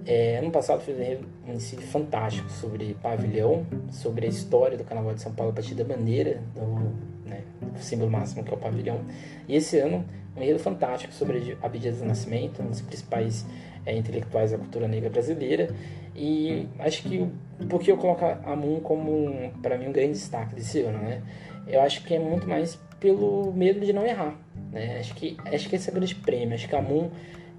É, 0.06 0.38
ano 0.38 0.50
passado 0.50 0.80
fez 0.82 0.98
um 1.46 1.52
um 1.52 1.58
fantástico 1.58 2.50
sobre 2.50 2.94
pavilhão, 3.02 3.66
sobre 3.90 4.26
a 4.26 4.28
história 4.28 4.76
do 4.76 4.84
Carnaval 4.84 5.14
de 5.14 5.22
São 5.22 5.32
Paulo 5.32 5.52
a 5.52 5.54
partir 5.54 5.74
da 5.74 5.84
bandeira, 5.84 6.42
do, 6.54 7.28
né, 7.28 7.42
do 7.60 7.78
símbolo 7.78 8.10
máximo 8.10 8.44
que 8.44 8.50
é 8.50 8.54
o 8.54 8.58
pavilhão. 8.58 9.00
E 9.48 9.56
esse 9.56 9.78
ano, 9.78 10.04
um 10.36 10.42
enredo 10.42 10.58
fantástico 10.58 11.12
sobre 11.12 11.56
a 11.60 11.66
Abdias 11.66 11.98
do 11.98 12.04
Nascimento, 12.04 12.62
um 12.62 12.66
dos 12.66 12.80
principais 12.80 13.46
é, 13.84 13.96
intelectuais 13.96 14.52
da 14.52 14.58
cultura 14.58 14.86
negra 14.86 15.10
brasileira. 15.10 15.74
E 16.14 16.68
acho 16.78 17.02
que 17.02 17.26
por 17.68 17.80
que 17.80 17.90
eu 17.90 17.96
coloco 17.96 18.24
a 18.24 18.56
Moon 18.56 18.80
como, 18.80 19.50
para 19.62 19.78
mim, 19.78 19.88
um 19.88 19.92
grande 19.92 20.12
destaque 20.12 20.54
desse 20.54 20.80
ano, 20.80 20.98
né? 20.98 21.22
Eu 21.66 21.80
acho 21.80 22.04
que 22.04 22.14
é 22.14 22.18
muito 22.18 22.48
mais 22.48 22.78
pelo 22.98 23.52
medo 23.52 23.80
de 23.80 23.92
não 23.92 24.04
errar, 24.04 24.36
né? 24.70 24.98
Acho 24.98 25.14
que, 25.14 25.36
acho 25.46 25.68
que 25.68 25.76
esse 25.76 25.88
é 25.88 25.92
o 25.92 25.94
grande 25.94 26.14
prêmio. 26.14 26.54
Acho 26.54 26.68
que 26.68 26.76
a 26.76 26.82
Moon, 26.82 27.10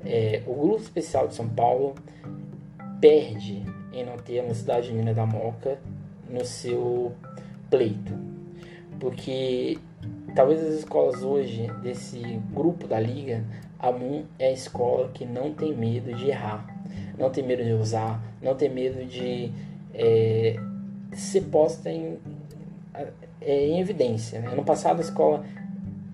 é, 0.05 0.41
o 0.45 0.53
Grupo 0.53 0.81
Especial 0.81 1.27
de 1.27 1.35
São 1.35 1.47
Paulo, 1.47 1.95
perde 2.99 3.63
em 3.91 4.05
não 4.05 4.17
ter 4.17 4.39
a 4.39 4.43
Mocidade 4.43 4.91
Unida 4.91 5.13
da 5.13 5.25
Moca 5.25 5.79
no 6.29 6.45
seu 6.45 7.11
pleito. 7.69 8.13
Porque 8.99 9.77
talvez 10.35 10.63
as 10.63 10.75
escolas 10.75 11.23
hoje, 11.23 11.67
desse 11.81 12.19
grupo 12.53 12.87
da 12.87 12.99
Liga, 12.99 13.43
a 13.79 13.91
Moon 13.91 14.23
é 14.37 14.47
a 14.47 14.51
escola 14.51 15.09
que 15.09 15.25
não 15.25 15.53
tem 15.53 15.75
medo 15.75 16.13
de 16.13 16.29
errar, 16.29 16.65
não 17.17 17.29
tem 17.31 17.43
medo 17.43 17.63
de 17.63 17.73
usar, 17.73 18.21
não 18.41 18.55
tem 18.55 18.69
medo 18.69 19.03
de 19.05 19.51
é, 19.93 20.55
ser 21.13 21.41
posta 21.41 21.89
em, 21.89 22.19
é, 23.41 23.67
em 23.67 23.79
evidência. 23.79 24.39
Né? 24.39 24.55
Passado 24.63 24.99
a 24.99 25.01
escola 25.01 25.43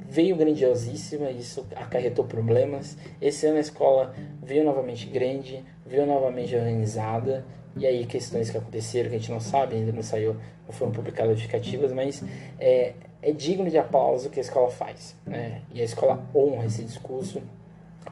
veio 0.10 0.36
grandiosíssima, 0.36 1.30
isso 1.30 1.66
acarretou 1.76 2.26
problemas. 2.26 2.98
Esse 3.22 3.46
ano 3.46 3.58
a 3.58 3.62
escola 3.62 4.16
veio 4.42 4.64
novamente 4.64 5.06
grande, 5.08 5.64
veio 5.86 6.06
novamente 6.06 6.56
organizada. 6.56 7.46
E 7.76 7.86
aí 7.86 8.06
questões 8.06 8.50
que 8.50 8.58
aconteceram 8.58 9.10
que 9.10 9.16
a 9.16 9.20
gente 9.20 9.32
não 9.32 9.40
sabe, 9.40 9.76
ainda 9.76 9.92
não 9.92 10.02
saiu, 10.02 10.36
não 10.66 10.74
foram 10.74 10.92
publicadas 10.92 11.34
justificativas, 11.34 11.92
mas 11.92 12.24
é, 12.60 12.94
é 13.22 13.32
digno 13.32 13.70
de 13.70 13.78
aplauso 13.78 14.30
o 14.30 14.32
que 14.32 14.40
a 14.40 14.42
escola 14.42 14.70
faz. 14.70 15.16
Né? 15.26 15.62
E 15.74 15.82
a 15.82 15.84
escola 15.84 16.26
honra 16.34 16.66
esse 16.66 16.84
discurso. 16.84 17.42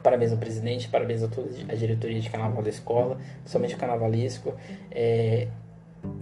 Parabéns 0.02 0.30
ao 0.30 0.38
presidente, 0.38 0.88
parabéns 0.88 1.22
a 1.22 1.28
toda 1.28 1.48
a 1.68 1.74
diretoria 1.74 2.20
de 2.20 2.30
carnaval 2.30 2.62
da 2.62 2.68
escola, 2.68 3.18
principalmente 3.40 3.74
o 3.74 3.78
carnavalesco. 3.78 4.54
É, 4.92 5.48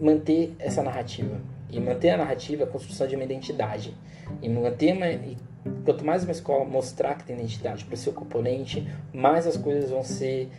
manter 0.01 0.55
essa 0.59 0.83
narrativa. 0.83 1.39
E 1.69 1.81
manter 1.81 2.11
a 2.11 2.17
narrativa 2.17 2.63
é 2.63 2.67
a 2.67 2.69
construção 2.69 3.07
de 3.07 3.17
uma 3.17 3.25
identidade. 3.25 3.95
E 4.41 4.49
manter 4.49 4.95
uma, 4.95 5.09
e 5.09 5.37
quanto 5.85 6.05
mais 6.05 6.25
uma 6.25 6.33
escola 6.33 6.65
mostrar 6.65 7.17
que 7.17 7.25
tem 7.25 7.37
identidade 7.37 7.85
para 7.85 7.95
o 7.95 7.97
seu 7.97 8.13
componente, 8.13 8.87
mais 9.13 9.47
as 9.47 9.57
coisas 9.57 9.91
vão 9.91 10.03
ser 10.03 10.51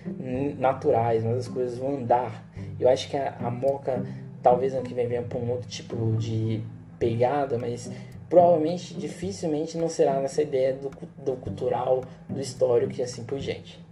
naturais, 0.57 1.23
mais 1.23 1.37
as 1.37 1.47
coisas 1.47 1.77
vão 1.77 1.97
andar. 1.97 2.43
Eu 2.79 2.89
acho 2.89 3.09
que 3.09 3.17
a, 3.17 3.35
a 3.39 3.51
Moca 3.51 4.03
talvez 4.41 4.73
ano 4.73 4.83
que 4.83 4.93
vem 4.93 5.07
venha 5.07 5.23
para 5.23 5.37
um 5.37 5.49
outro 5.49 5.69
tipo 5.69 5.95
de 6.17 6.61
pegada, 6.99 7.57
mas 7.57 7.91
provavelmente, 8.29 8.93
dificilmente 8.95 9.77
não 9.77 9.89
será 9.89 10.19
nessa 10.19 10.41
ideia 10.41 10.73
do, 10.73 10.91
do 11.23 11.35
cultural, 11.37 12.03
do 12.27 12.39
histórico 12.39 12.93
e 12.97 13.01
assim 13.01 13.23
por 13.23 13.39
diante. 13.39 13.84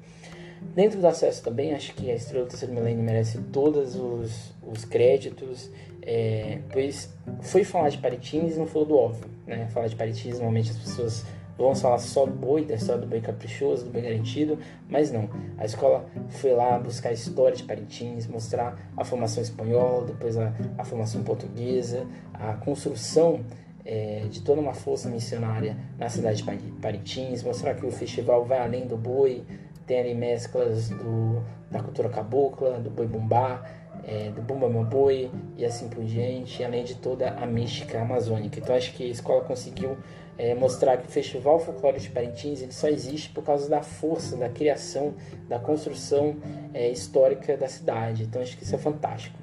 Dentro 0.76 1.00
do 1.00 1.08
acesso 1.08 1.44
também, 1.44 1.74
acho 1.74 1.94
que 1.94 2.10
a 2.10 2.16
Estrela 2.16 2.46
do 2.46 2.50
Terceiro 2.50 2.74
Milênio 2.74 3.04
merece 3.04 3.38
todos 3.52 3.96
os, 3.96 4.54
os 4.66 4.86
créditos, 4.86 5.70
é, 6.02 6.60
pois 6.72 7.14
foi 7.42 7.64
falar 7.64 7.90
de 7.90 7.98
Paritins 7.98 8.56
e 8.56 8.60
não 8.60 8.66
falou 8.66 8.88
do 8.88 8.98
óbvio. 8.98 9.30
Né? 9.46 9.68
Falar 9.68 9.88
de 9.88 9.96
Paritins, 9.96 10.34
normalmente 10.34 10.72
as 10.72 10.78
pessoas 10.78 11.26
vão 11.58 11.76
falar 11.76 12.00
só 12.00 12.26
do 12.26 12.34
boi, 12.34 12.66
da 12.66 12.76
história 12.76 13.02
do 13.02 13.08
boi 13.08 13.22
caprichoso, 13.22 13.86
do 13.86 13.92
boi 13.92 14.02
garantido, 14.02 14.58
mas 14.90 15.12
não. 15.12 15.30
A 15.58 15.66
escola 15.66 16.06
foi 16.30 16.52
lá 16.54 16.78
buscar 16.80 17.10
a 17.10 17.14
história 17.14 17.56
de 17.56 17.64
Parintins, 17.64 18.28
mostrar 18.28 18.78
a 18.98 19.04
formação 19.04 19.44
espanhola, 19.44 20.06
depois 20.06 20.38
a, 20.38 20.54
a 20.78 20.84
formação 20.84 21.24
portuguesa, 21.24 22.08
a 22.34 22.54
construção 22.54 23.42
é, 23.86 24.26
de 24.30 24.42
toda 24.42 24.62
uma 24.62 24.74
força 24.74 25.10
missionária 25.10 25.78
na 25.98 26.10
cidade 26.10 26.42
de 26.42 26.72
Parintins, 26.82 27.44
mostrar 27.44 27.76
que 27.76 27.86
o 27.86 27.92
festival 27.92 28.46
vai 28.46 28.60
além 28.60 28.88
do 28.88 28.98
boi, 28.98 29.44
tem 29.86 30.00
ali 30.00 30.14
mesclas 30.14 30.90
do, 30.90 31.44
da 31.70 31.82
cultura 31.82 32.10
cabocla, 32.10 32.80
do 32.80 32.90
boi 32.90 33.08
bumbá, 33.08 33.64
é, 34.06 34.32
do 34.32 34.42
Bumba 34.42 34.70
Meu 34.70 34.84
Boi 34.84 35.30
e 35.58 35.66
assim 35.66 35.88
por 35.88 36.04
diante, 36.04 36.64
além 36.64 36.84
de 36.84 36.96
toda 36.96 37.30
a 37.30 37.46
mística 37.46 38.02
amazônica. 38.02 38.60
Então 38.60 38.76
acho 38.76 38.94
que 38.94 39.04
a 39.04 39.08
escola 39.08 39.44
conseguiu 39.44 39.98
é, 40.38 40.56
mostrar 40.56 40.98
que 40.98 41.08
o 41.08 41.12
Festival 41.12 41.60
Folclórico 41.60 42.02
de 42.02 42.10
Parintins 42.10 42.62
ele 42.62 42.72
só 42.72 42.88
existe 42.88 43.30
por 43.30 43.44
causa 43.44 43.70
da 43.70 43.84
força, 43.84 44.36
da 44.36 44.50
criação, 44.50 45.14
da 45.48 45.60
construção 45.60 46.36
é, 46.74 46.90
histórica 46.90 47.56
da 47.56 47.68
cidade. 47.68 48.24
Então 48.24 48.42
acho 48.42 48.58
que 48.58 48.64
isso 48.64 48.76
é 48.76 48.78
fantástico. 48.78 49.38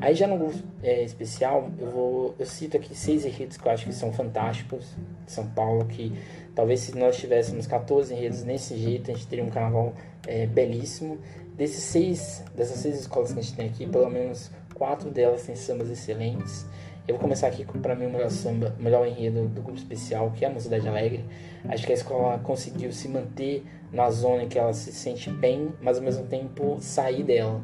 Aí 0.00 0.14
já 0.14 0.26
no 0.26 0.36
grupo 0.36 0.58
é, 0.82 1.02
especial, 1.02 1.70
eu, 1.78 1.90
vou, 1.90 2.34
eu 2.38 2.46
cito 2.46 2.76
aqui 2.76 2.94
seis 2.94 3.24
enredos 3.24 3.56
que 3.56 3.66
eu 3.66 3.72
acho 3.72 3.86
que 3.86 3.92
são 3.92 4.12
fantásticos 4.12 4.94
de 5.24 5.32
São 5.32 5.46
Paulo, 5.46 5.86
que 5.86 6.12
talvez 6.54 6.80
se 6.80 6.96
nós 6.96 7.16
tivéssemos 7.16 7.66
14 7.66 8.12
enredos 8.12 8.42
nesse 8.44 8.76
jeito, 8.76 9.10
a 9.10 9.14
gente 9.14 9.26
teria 9.26 9.44
um 9.44 9.50
carnaval 9.50 9.94
é, 10.26 10.46
belíssimo. 10.46 11.18
Desses 11.56 11.84
seis, 11.84 12.44
dessas 12.54 12.78
seis 12.78 13.00
escolas 13.00 13.32
que 13.32 13.38
a 13.38 13.42
gente 13.42 13.56
tem 13.56 13.66
aqui, 13.66 13.86
pelo 13.86 14.10
menos 14.10 14.50
quatro 14.74 15.10
delas 15.10 15.44
têm 15.44 15.56
sambas 15.56 15.88
excelentes. 15.88 16.66
Eu 17.06 17.14
vou 17.14 17.22
começar 17.22 17.46
aqui 17.46 17.64
com, 17.64 17.80
para 17.80 17.94
mim, 17.94 18.06
o 18.06 18.10
melhor 18.10 18.30
samba, 18.30 18.74
o 18.78 18.82
melhor 18.82 19.06
enredo 19.06 19.46
do 19.46 19.62
grupo 19.62 19.78
especial, 19.78 20.32
que 20.32 20.44
é 20.44 20.48
a 20.48 20.50
Mocidade 20.50 20.88
Alegre. 20.88 21.24
Acho 21.68 21.86
que 21.86 21.92
a 21.92 21.94
escola 21.94 22.38
conseguiu 22.40 22.92
se 22.92 23.08
manter 23.08 23.64
na 23.92 24.10
zona 24.10 24.42
em 24.42 24.48
que 24.48 24.58
ela 24.58 24.72
se 24.72 24.92
sente 24.92 25.30
bem, 25.30 25.72
mas 25.80 25.98
ao 25.98 26.02
mesmo 26.02 26.26
tempo 26.26 26.78
sair 26.80 27.22
dela. 27.22 27.62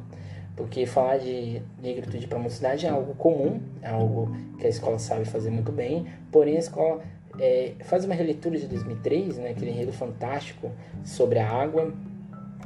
Porque 0.54 0.87
falar 0.87 1.18
de 1.18 1.61
negritude 1.82 2.28
para 2.28 2.38
a 2.38 2.40
mocidade 2.40 2.87
é 2.87 2.88
algo 2.88 3.14
comum, 3.14 3.61
é 3.82 3.88
algo 3.88 4.30
que 4.61 4.66
a 4.66 4.70
escola 4.70 4.99
sabe 5.00 5.25
fazer 5.25 5.50
muito 5.50 5.72
bem, 5.72 6.06
porém 6.30 6.54
a 6.54 6.61
escola 6.61 7.00
é, 7.40 7.72
faz 7.80 8.04
uma 8.04 8.14
releitura 8.14 8.56
de 8.56 8.68
2003, 8.68 9.38
né, 9.38 9.50
aquele 9.50 9.72
enredo 9.72 9.92
fantástico 9.92 10.70
sobre 11.02 11.40
a 11.40 11.50
água, 11.50 11.92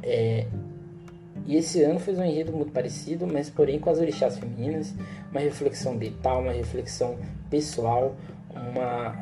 é, 0.03 0.45
e 1.47 1.55
esse 1.55 1.81
ano 1.81 1.97
fez 1.97 2.19
um 2.19 2.23
enredo 2.23 2.51
muito 2.51 2.71
parecido, 2.71 3.25
mas 3.25 3.49
porém 3.49 3.79
com 3.79 3.89
as 3.89 3.99
orixás 3.99 4.37
femininas, 4.37 4.93
uma 5.31 5.39
reflexão 5.39 5.95
detal, 5.95 6.41
uma 6.41 6.51
reflexão 6.51 7.17
pessoal, 7.49 8.15
uma, 8.49 9.15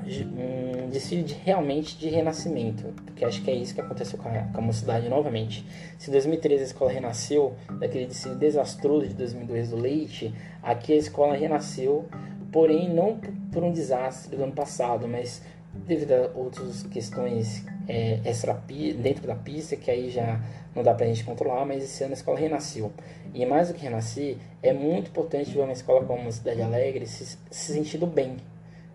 um 0.83 0.89
desfile 0.89 1.23
de, 1.23 1.33
realmente 1.35 1.97
de 1.97 2.09
renascimento, 2.09 2.83
porque 3.05 3.23
acho 3.23 3.43
que 3.43 3.51
é 3.51 3.55
isso 3.55 3.75
que 3.75 3.81
aconteceu 3.81 4.17
com 4.17 4.29
a, 4.29 4.41
com 4.41 4.57
a 4.57 4.61
mocidade 4.61 5.07
novamente. 5.07 5.65
Se 5.99 6.09
em 6.09 6.13
2013 6.13 6.63
a 6.63 6.65
escola 6.65 6.91
renasceu 6.91 7.53
daquele 7.79 8.07
desfile 8.07 8.35
desastroso 8.35 9.07
de 9.07 9.13
2002 9.13 9.69
do 9.69 9.77
Leite, 9.77 10.33
aqui 10.63 10.93
a 10.93 10.97
escola 10.97 11.35
renasceu, 11.35 12.05
porém 12.51 12.91
não 12.91 13.19
por 13.51 13.63
um 13.63 13.71
desastre 13.71 14.35
do 14.35 14.43
ano 14.43 14.53
passado, 14.53 15.07
mas 15.07 15.41
devido 15.87 16.11
a 16.13 16.31
outras 16.35 16.83
questões 16.83 17.65
é, 17.87 18.19
extra 18.25 18.53
dentro 18.97 19.27
da 19.27 19.35
pista, 19.35 19.75
que 19.75 19.91
aí 19.91 20.09
já 20.09 20.39
não 20.75 20.83
dá 20.83 20.93
pra 20.93 21.05
gente 21.05 21.23
controlar, 21.23 21.65
mas 21.65 21.83
esse 21.83 22.03
ano 22.03 22.13
a 22.13 22.15
escola 22.15 22.37
renasceu. 22.37 22.91
E 23.33 23.45
mais 23.45 23.67
do 23.67 23.73
que 23.73 23.81
renascer, 23.81 24.37
é 24.61 24.73
muito 24.73 25.09
importante 25.09 25.51
ver 25.51 25.61
uma 25.61 25.73
escola 25.73 26.03
como 26.05 26.27
a 26.27 26.31
Cidade 26.31 26.61
Alegre 26.61 27.05
se, 27.05 27.37
se 27.49 27.73
sentindo 27.73 28.05
bem. 28.07 28.37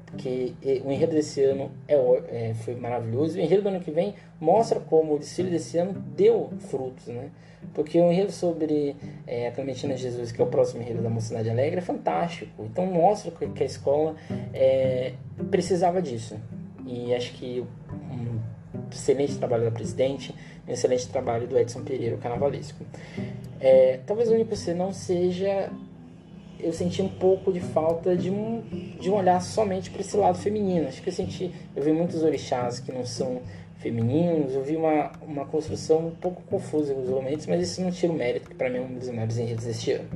Porque 0.07 0.55
o 0.85 0.91
enredo 0.91 1.15
desse 1.15 1.43
ano 1.45 1.71
é, 1.87 1.95
é, 1.95 2.55
foi 2.55 2.75
maravilhoso. 2.75 3.39
O 3.39 3.41
enredo 3.41 3.63
do 3.63 3.69
ano 3.69 3.81
que 3.81 3.93
vem 3.93 4.15
mostra 4.41 4.81
como 4.81 5.15
o 5.15 5.19
desfile 5.19 5.51
desse 5.51 5.79
ano 5.79 5.93
deu 5.93 6.51
frutos, 6.59 7.07
né? 7.07 7.31
Porque 7.75 8.01
o 8.01 8.11
enredo 8.11 8.33
sobre 8.33 8.97
é, 9.27 9.47
a 9.47 9.53
Clementina 9.53 9.97
Jesus, 9.97 10.33
que 10.33 10.41
é 10.41 10.45
o 10.45 10.49
próximo 10.49 10.83
enredo 10.83 11.03
da 11.03 11.11
Mocidade 11.11 11.49
Alegre, 11.49 11.79
é 11.79 11.83
fantástico. 11.83 12.65
Então 12.65 12.87
mostra 12.87 13.31
que 13.31 13.63
a 13.63 13.67
escola 13.67 14.17
é, 14.53 15.13
precisava 15.51 16.03
disso. 16.03 16.37
E 16.87 17.15
acho 17.15 17.33
que 17.35 17.65
um 18.11 18.41
excelente 18.91 19.37
trabalho 19.37 19.65
da 19.65 19.71
presidente, 19.71 20.35
um 20.67 20.73
excelente 20.73 21.09
trabalho 21.09 21.47
do 21.47 21.59
Edson 21.59 21.83
Pereira, 21.83 22.17
o 22.17 22.19
carnavalesco. 22.19 22.85
É, 23.61 24.01
talvez 24.07 24.29
o 24.31 24.35
único 24.35 24.55
ser 24.57 24.75
não 24.75 24.93
seja 24.93 25.71
eu 26.63 26.73
senti 26.73 27.01
um 27.03 27.09
pouco 27.09 27.53
de 27.53 27.61
falta 27.61 28.15
de 28.15 28.31
um, 28.31 28.63
de 29.01 29.11
um 29.11 29.15
olhar 29.15 29.41
somente 29.41 29.91
para 29.91 30.01
esse 30.01 30.17
lado 30.17 30.39
feminino. 30.39 30.89
Acho 30.89 31.03
que 31.03 31.09
eu 31.09 31.13
senti, 31.13 31.53
eu 31.75 31.83
vi 31.83 31.93
muitos 31.93 32.23
orixás 32.23 32.81
que 32.81 32.93
não 32.93 33.05
são 33.05 33.41
femininos, 33.79 34.55
eu 34.55 34.63
vi 34.63 34.77
uma, 34.77 35.11
uma 35.23 35.47
construção 35.47 36.09
um 36.09 36.11
pouco 36.11 36.43
confusa 36.43 36.93
em 36.93 36.97
alguns 36.97 37.11
momentos, 37.11 37.47
mas 37.47 37.63
isso 37.63 37.81
não 37.81 37.91
tira 37.91 38.13
o 38.13 38.17
mérito, 38.17 38.51
que 38.51 38.55
para 38.55 38.69
mim 38.69 38.77
é 38.77 38.81
um 38.83 38.95
dos 38.95 39.09
melhores 39.09 39.39
enredos 39.39 39.65
deste 39.65 39.93
ano. 39.93 40.09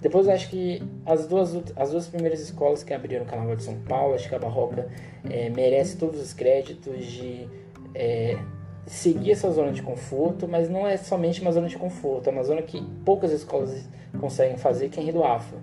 Depois 0.00 0.28
acho 0.28 0.48
que 0.48 0.82
as 1.04 1.26
duas, 1.26 1.54
as 1.76 1.90
duas 1.90 2.06
primeiras 2.06 2.40
escolas 2.40 2.82
que 2.82 2.94
abriram 2.94 3.24
o 3.24 3.26
Carnaval 3.26 3.56
de 3.56 3.62
São 3.62 3.78
Paulo, 3.80 4.14
acho 4.14 4.28
que 4.28 4.34
a 4.34 4.38
Barroca 4.38 4.88
é, 5.28 5.50
merece 5.50 5.96
todos 5.96 6.20
os 6.20 6.32
créditos 6.32 7.04
de 7.04 7.46
é, 7.94 8.38
seguir 8.86 9.32
essa 9.32 9.50
zona 9.50 9.72
de 9.72 9.82
conforto, 9.82 10.48
mas 10.48 10.70
não 10.70 10.86
é 10.86 10.96
somente 10.96 11.42
uma 11.42 11.52
zona 11.52 11.68
de 11.68 11.76
conforto, 11.76 12.28
é 12.28 12.32
uma 12.32 12.42
zona 12.42 12.62
que 12.62 12.82
poucas 13.04 13.30
escolas 13.30 13.88
conseguem 14.18 14.56
fazer, 14.56 14.88
que 14.88 14.98
é 14.98 15.02
Enredo 15.02 15.22
Afro. 15.22 15.58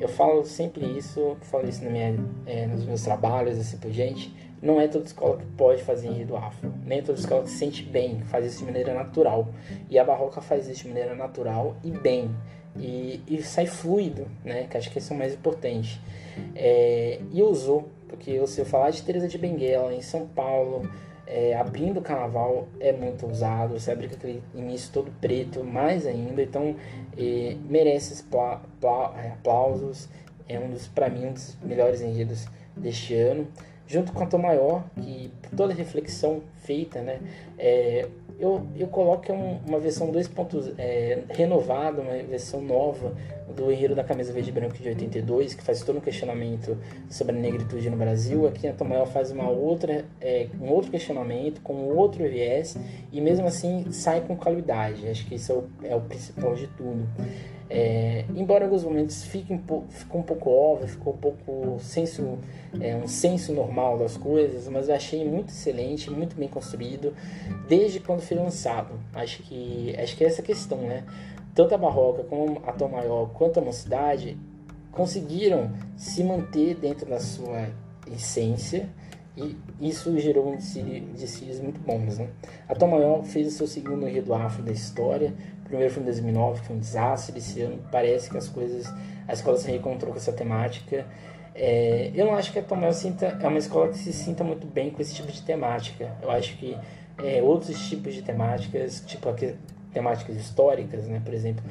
Eu 0.00 0.08
falo 0.08 0.42
sempre 0.46 0.86
isso, 0.96 1.36
falo 1.42 1.68
isso 1.68 1.84
na 1.84 1.90
minha, 1.90 2.18
é, 2.46 2.66
nos 2.66 2.86
meus 2.86 3.02
trabalhos, 3.02 3.58
assim 3.58 3.76
por 3.76 3.90
gente. 3.90 4.34
Não 4.62 4.80
é 4.80 4.88
toda 4.88 5.04
escola 5.04 5.36
que 5.36 5.44
pode 5.56 5.82
fazer 5.82 6.08
enredo 6.08 6.36
afro. 6.36 6.72
Nem 6.84 7.02
toda 7.02 7.18
escola 7.18 7.42
que 7.42 7.50
se 7.50 7.58
sente 7.58 7.82
bem, 7.82 8.20
faz 8.24 8.46
isso 8.46 8.58
de 8.58 8.64
maneira 8.64 8.94
natural. 8.94 9.48
E 9.90 9.98
a 9.98 10.04
Barroca 10.04 10.40
faz 10.40 10.68
isso 10.68 10.82
de 10.82 10.88
maneira 10.88 11.14
natural 11.14 11.76
e 11.84 11.90
bem 11.90 12.30
e, 12.76 13.22
e 13.26 13.42
sai 13.42 13.66
fluido, 13.66 14.26
né? 14.44 14.66
Que 14.70 14.76
acho 14.76 14.90
que 14.90 14.98
esse 14.98 15.12
é 15.12 15.14
o 15.14 15.18
mais 15.18 15.34
importante. 15.34 16.00
É, 16.54 17.20
e 17.32 17.42
usou, 17.42 17.88
porque 18.08 18.46
se 18.46 18.60
eu 18.60 18.64
falar 18.64 18.90
de 18.90 19.02
Teresa 19.02 19.28
de 19.28 19.38
Benguela 19.38 19.92
em 19.92 20.02
São 20.02 20.26
Paulo, 20.26 20.88
é, 21.26 21.54
abrindo 21.54 22.00
o 22.00 22.02
carnaval 22.02 22.66
é 22.80 22.92
muito 22.92 23.24
ousado, 23.26 23.78
você 23.78 23.92
abre 23.92 24.06
aquele 24.06 24.42
início 24.54 24.92
todo 24.92 25.12
preto, 25.20 25.62
mais 25.62 26.06
ainda, 26.06 26.42
então 26.42 26.74
é, 27.16 27.56
merece 27.68 28.24
é, 29.16 29.28
aplausos, 29.28 30.08
é 30.48 30.58
um 30.58 30.70
dos, 30.70 30.88
para 30.88 31.08
mim, 31.08 31.26
um 31.26 31.32
dos 31.32 31.56
melhores 31.62 32.00
enredos 32.00 32.48
deste 32.76 33.14
ano, 33.14 33.46
junto 33.90 34.12
com 34.12 34.24
a 34.24 34.38
Maior, 34.38 34.84
que 35.02 35.32
toda 35.56 35.74
reflexão 35.74 36.42
feita, 36.62 37.00
né, 37.00 37.18
é, 37.58 38.06
eu, 38.38 38.64
eu 38.76 38.86
coloco 38.86 39.32
um, 39.32 39.58
uma 39.66 39.80
versão 39.80 40.10
2 40.12 40.28
pontos 40.28 40.72
é, 40.78 41.24
renovada, 41.28 42.00
uma 42.00 42.12
versão 42.22 42.62
nova 42.62 43.12
do 43.54 43.70
Enredo 43.70 43.96
da 43.96 44.04
Camisa 44.04 44.32
Verde 44.32 44.50
e 44.50 44.52
Branco 44.52 44.78
de 44.78 44.88
82, 44.88 45.54
que 45.54 45.62
faz 45.62 45.82
todo 45.82 45.98
um 45.98 46.00
questionamento 46.00 46.78
sobre 47.10 47.36
a 47.36 47.38
negritude 47.38 47.90
no 47.90 47.96
Brasil. 47.96 48.46
Aqui 48.46 48.68
a 48.68 48.72
Tomael 48.72 49.06
faz 49.06 49.32
uma 49.32 49.50
outra, 49.50 50.04
é, 50.20 50.46
um 50.60 50.70
outro 50.70 50.90
questionamento, 50.90 51.60
com 51.60 51.74
outro 51.88 52.22
viés, 52.22 52.78
e 53.12 53.20
mesmo 53.20 53.46
assim 53.46 53.90
sai 53.90 54.20
com 54.20 54.36
qualidade. 54.36 55.08
Acho 55.08 55.26
que 55.26 55.34
isso 55.34 55.52
é 55.52 55.54
o, 55.56 55.64
é 55.88 55.96
o 55.96 56.00
principal 56.00 56.54
de 56.54 56.68
tudo. 56.68 57.06
É, 57.72 58.24
embora 58.34 58.64
em 58.64 58.66
alguns 58.66 58.82
momentos 58.82 59.22
fique 59.22 59.52
um 59.52 59.60
ficou 59.88 60.20
um 60.20 60.24
pouco 60.24 60.50
óbvio, 60.50 60.88
ficou 60.88 61.14
um 61.14 61.16
pouco 61.16 61.78
senso, 61.78 62.36
é, 62.80 62.96
um 62.96 63.06
senso 63.06 63.52
normal 63.52 63.96
das 63.96 64.16
coisas, 64.16 64.66
mas 64.66 64.88
eu 64.88 64.94
achei 64.96 65.24
muito 65.24 65.50
excelente, 65.50 66.10
muito 66.10 66.34
bem 66.34 66.48
construído, 66.48 67.14
desde 67.68 68.00
quando 68.00 68.22
foi 68.22 68.36
lançado. 68.36 68.94
Acho 69.14 69.40
que, 69.44 69.94
acho 69.96 70.16
que 70.16 70.24
é 70.24 70.26
essa 70.26 70.42
questão, 70.42 70.78
né? 70.78 71.04
Tanto 71.54 71.72
a 71.72 71.78
Barroca 71.78 72.24
como 72.24 72.60
a 72.66 72.72
Tom 72.72 72.88
Maior 72.88 73.30
quanto 73.34 73.60
a 73.60 73.62
Mocidade 73.62 74.36
conseguiram 74.90 75.70
se 75.96 76.24
manter 76.24 76.74
dentro 76.74 77.08
da 77.08 77.20
sua 77.20 77.68
essência 78.12 78.88
e 79.36 79.56
isso 79.80 80.18
gerou 80.18 80.52
um 80.52 80.56
desfiles 81.14 81.60
muito 81.60 81.80
bons. 81.80 82.18
Né? 82.18 82.28
A 82.68 82.74
Tom 82.74 82.88
Maior 82.88 83.24
fez 83.24 83.46
o 83.46 83.50
seu 83.50 83.66
segundo 83.66 84.06
enredo 84.06 84.34
afro 84.34 84.62
da 84.62 84.72
história, 84.72 85.32
primeiro 85.70 85.92
foi 85.94 86.02
em 86.02 86.06
2009, 86.06 86.60
que 86.60 86.66
foi 86.66 86.76
um 86.76 86.80
desastre. 86.80 87.38
Esse 87.38 87.62
ano 87.62 87.78
parece 87.90 88.28
que 88.28 88.36
as 88.36 88.48
coisas, 88.48 88.92
a 89.26 89.32
escola 89.32 89.56
se 89.56 89.68
reencontrou 89.68 90.12
com 90.12 90.18
essa 90.18 90.32
temática. 90.32 91.06
É, 91.54 92.10
eu 92.14 92.26
não 92.26 92.34
acho 92.34 92.52
que 92.52 92.58
a 92.58 92.62
Tomel 92.62 92.92
sinta, 92.92 93.38
é 93.40 93.48
uma 93.48 93.58
escola 93.58 93.88
que 93.88 93.98
se 93.98 94.12
sinta 94.12 94.44
muito 94.44 94.66
bem 94.66 94.90
com 94.90 95.00
esse 95.00 95.14
tipo 95.14 95.30
de 95.30 95.42
temática. 95.42 96.16
Eu 96.20 96.30
acho 96.30 96.56
que 96.56 96.76
é, 97.18 97.42
outros 97.42 97.88
tipos 97.88 98.14
de 98.14 98.22
temáticas, 98.22 99.02
tipo 99.06 99.28
aqui, 99.28 99.54
temáticas 99.92 100.36
históricas, 100.36 101.06
né? 101.06 101.20
Por 101.24 101.34
exemplo, 101.34 101.64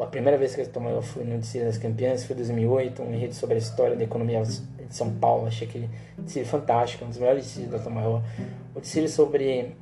a 0.00 0.06
primeira 0.06 0.36
vez 0.36 0.54
que 0.54 0.60
a 0.60 0.66
Tomel 0.66 1.00
foi 1.02 1.24
no 1.24 1.38
Desfile 1.38 1.64
das 1.64 1.78
Campeãs 1.78 2.24
foi 2.24 2.34
em 2.34 2.38
2008, 2.38 3.02
um 3.02 3.14
enredo 3.14 3.34
sobre 3.34 3.54
a 3.56 3.58
história 3.58 3.96
da 3.96 4.04
economia 4.04 4.42
de 4.42 4.62
São 4.90 5.10
Paulo. 5.14 5.46
Achei 5.46 5.66
aquele 5.66 5.88
desfile 6.18 6.44
fantástico, 6.44 7.04
um 7.04 7.08
dos 7.08 7.18
melhores 7.18 7.44
desfiles 7.44 7.70
da 7.70 7.78
Tomel. 7.78 8.22
O 8.74 8.80
desfile 8.80 9.08
sobre 9.08 9.74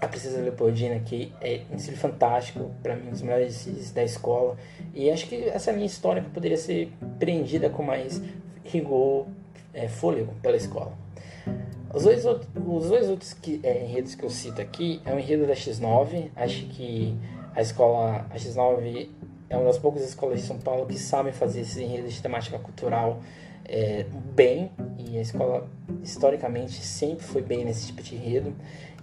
a 0.00 0.08
Princesa 0.08 0.40
Leopoldina, 0.40 0.98
que 1.00 1.32
é 1.40 1.62
um 1.70 1.76
desfile 1.76 1.96
fantástico, 1.96 2.70
para 2.82 2.96
mim, 2.96 3.08
um 3.08 3.10
dos 3.10 3.22
melhores 3.22 3.92
da 3.92 4.02
escola. 4.02 4.56
E 4.94 5.10
acho 5.10 5.26
que 5.26 5.44
essa 5.44 5.70
linha 5.72 5.86
histórica 5.86 6.28
poderia 6.32 6.56
ser 6.56 6.90
prendida 7.18 7.68
com 7.68 7.82
mais 7.82 8.22
rigor, 8.64 9.26
é, 9.74 9.88
fôlego 9.88 10.32
pela 10.42 10.56
escola. 10.56 10.92
Os 11.92 12.04
dois, 12.04 12.24
os 12.24 12.88
dois 12.88 13.08
outros 13.08 13.34
que, 13.34 13.60
é, 13.62 13.84
enredos 13.84 14.14
que 14.14 14.24
eu 14.24 14.30
cito 14.30 14.60
aqui 14.60 15.02
é 15.04 15.12
o 15.12 15.18
enredo 15.18 15.46
da 15.46 15.54
X9. 15.54 16.30
Acho 16.36 16.66
que 16.66 17.16
a 17.54 17.60
escola, 17.60 18.26
a 18.30 18.36
X9 18.36 19.08
é 19.48 19.56
uma 19.56 19.64
das 19.66 19.78
poucas 19.78 20.02
escolas 20.02 20.40
de 20.40 20.46
São 20.46 20.58
Paulo 20.58 20.86
que 20.86 20.98
sabem 20.98 21.32
fazer 21.32 21.60
esses 21.60 21.76
enredos 21.76 22.14
de 22.14 22.22
temática 22.22 22.58
cultural 22.58 23.20
é, 23.70 24.04
bem. 24.34 24.70
E 24.98 25.16
a 25.16 25.22
escola, 25.22 25.66
historicamente, 26.02 26.84
sempre 26.84 27.24
foi 27.24 27.40
bem 27.40 27.64
nesse 27.64 27.86
tipo 27.86 28.02
de 28.02 28.16
enredo. 28.16 28.52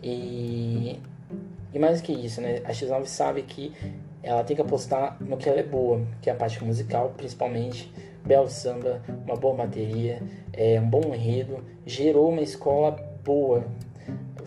E, 0.03 0.99
e 1.73 1.79
mais 1.79 2.01
do 2.01 2.05
que 2.05 2.11
isso, 2.11 2.41
né? 2.41 2.61
A 2.65 2.71
X9 2.71 3.05
sabe 3.05 3.41
que 3.43 3.73
ela 4.21 4.43
tem 4.43 4.55
que 4.55 4.61
apostar 4.61 5.17
no 5.21 5.37
que 5.37 5.47
ela 5.47 5.59
é 5.59 5.63
boa, 5.63 6.05
que 6.21 6.29
é 6.29 6.33
a 6.33 6.35
parte 6.35 6.63
musical, 6.63 7.13
principalmente. 7.15 7.91
Belo 8.25 8.49
samba, 8.49 9.01
uma 9.25 9.37
boa 9.37 9.55
bateria, 9.55 10.21
é, 10.51 10.77
um 10.81 10.89
bom 10.89 11.15
enredo, 11.15 11.63
gerou 11.85 12.29
uma 12.29 12.41
escola 12.41 12.91
boa. 13.23 13.63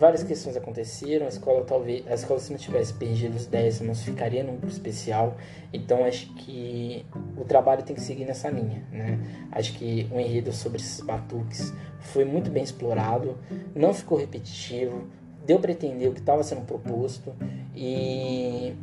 Várias 0.01 0.23
questões 0.23 0.57
aconteceram, 0.57 1.27
a 1.27 1.29
escola 1.29 1.63
talvez, 1.63 2.07
a 2.07 2.15
escola 2.15 2.39
se 2.39 2.49
não 2.49 2.57
tivesse 2.57 2.91
perdido 2.91 3.35
os 3.35 3.45
10 3.45 3.81
não 3.81 3.93
ficaria 3.93 4.43
num 4.43 4.57
especial. 4.67 5.37
Então 5.71 6.03
acho 6.03 6.33
que 6.33 7.05
o 7.37 7.45
trabalho 7.45 7.83
tem 7.83 7.95
que 7.95 8.01
seguir 8.01 8.25
nessa 8.25 8.49
linha, 8.49 8.83
né? 8.91 9.19
Acho 9.51 9.73
que 9.73 10.09
o 10.11 10.19
enredo 10.19 10.51
sobre 10.51 10.79
esses 10.79 11.01
batuques 11.01 11.71
foi 11.99 12.25
muito 12.25 12.49
bem 12.49 12.63
explorado, 12.63 13.37
não 13.75 13.93
ficou 13.93 14.17
repetitivo, 14.17 15.07
deu 15.45 15.59
para 15.59 15.71
entender 15.71 16.07
o 16.07 16.13
que 16.13 16.19
estava 16.19 16.41
sendo 16.41 16.65
proposto 16.65 17.35
e, 17.75 18.73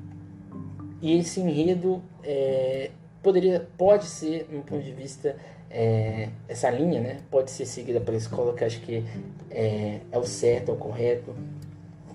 e 1.02 1.18
esse 1.18 1.40
enredo 1.40 2.00
é, 2.22 2.92
poderia 3.24 3.66
pode 3.76 4.04
ser 4.04 4.46
um 4.52 4.60
ponto 4.60 4.84
de 4.84 4.92
vista 4.92 5.34
é, 5.70 6.28
essa 6.48 6.70
linha 6.70 7.00
né 7.00 7.20
pode 7.30 7.50
ser 7.50 7.66
seguida 7.66 8.00
pela 8.00 8.16
escola 8.16 8.54
que 8.54 8.64
acho 8.64 8.80
que 8.80 9.04
é, 9.50 10.00
é 10.10 10.18
o 10.18 10.24
certo 10.24 10.70
é 10.70 10.74
o 10.74 10.76
correto. 10.76 11.34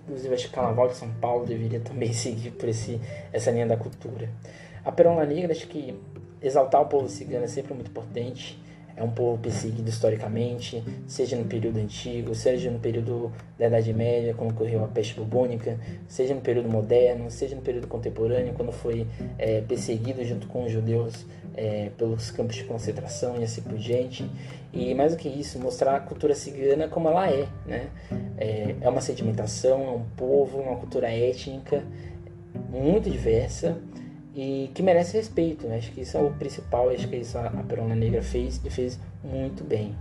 Inclusive 0.04 0.34
acho 0.34 0.44
que 0.46 0.52
o 0.52 0.54
Carnaval 0.54 0.90
de 0.90 0.96
São 0.96 1.10
Paulo 1.14 1.46
deveria 1.46 1.80
também 1.80 2.12
seguir 2.14 2.52
por 2.52 2.68
esse 2.68 3.00
essa 3.32 3.52
linha 3.52 3.68
da 3.68 3.78
cultura. 3.78 4.30
A 4.84 4.92
Perola 4.92 5.26
Negra 5.26 5.52
acho 5.52 5.68
que 5.68 5.98
exaltar 6.42 6.82
o 6.82 6.86
povo 6.88 7.08
cigano 7.08 7.46
é 7.46 7.48
sempre 7.48 7.74
muito 7.74 7.90
importante 7.90 8.62
é 8.96 9.04
um 9.04 9.10
povo 9.10 9.42
perseguido 9.42 9.90
historicamente, 9.90 10.84
seja 11.08 11.36
no 11.36 11.46
período 11.46 11.80
antigo, 11.80 12.36
seja 12.36 12.70
no 12.70 12.80
período 12.80 13.32
da 13.58 13.68
Idade 13.68 13.94
Média, 13.94 14.34
quando 14.34 14.52
ocorreu 14.52 14.84
a 14.84 14.88
peste 14.88 15.16
bubônica, 15.16 15.80
seja 16.08 16.34
no 16.34 16.42
período 16.42 16.70
moderno, 16.70 17.30
seja 17.32 17.56
no 17.56 17.62
período 17.62 17.88
contemporâneo, 17.88 18.54
quando 18.54 18.72
foi 18.72 19.08
é, 19.38 19.62
perseguido 19.62 20.24
junto 20.24 20.48
com 20.48 20.66
os 20.66 20.72
judeus 20.72 21.26
é, 21.56 21.90
pelos 21.98 22.30
campos 22.32 22.56
de 22.56 22.64
concentração 22.64 23.40
e 23.40 23.44
assim 23.44 23.62
por 23.62 23.78
diante. 23.78 24.30
E 24.72 24.94
mais 24.94 25.14
do 25.14 25.18
que 25.18 25.30
isso, 25.30 25.60
mostrar 25.60 25.96
a 25.96 26.00
cultura 26.00 26.36
cigana 26.36 26.88
como 26.88 27.08
ela 27.08 27.30
é. 27.30 27.48
Né? 27.66 27.90
É, 28.38 28.76
é 28.82 28.90
uma 28.90 29.02
sedimentação, 29.02 29.84
é 29.84 29.92
um 29.92 30.06
povo, 30.16 30.60
uma 30.60 30.76
cultura 30.78 31.12
étnica 31.12 31.84
muito 32.70 33.10
diversa 33.10 33.78
e 34.36 34.70
que 34.74 34.82
merece 34.82 35.18
respeito. 35.18 35.68
Né? 35.68 35.78
Acho 35.78 35.92
que 35.92 36.02
isso 36.02 36.18
é 36.18 36.22
o 36.22 36.32
principal, 36.32 36.90
acho 36.90 37.08
que 37.08 37.16
isso 37.16 37.38
a, 37.38 37.50
Perona 37.68 37.96
Negra 37.96 38.22
fez 38.22 38.60
e 38.64 38.70
fez 38.70 39.00
muito 39.24 39.64
bem. 39.64 39.96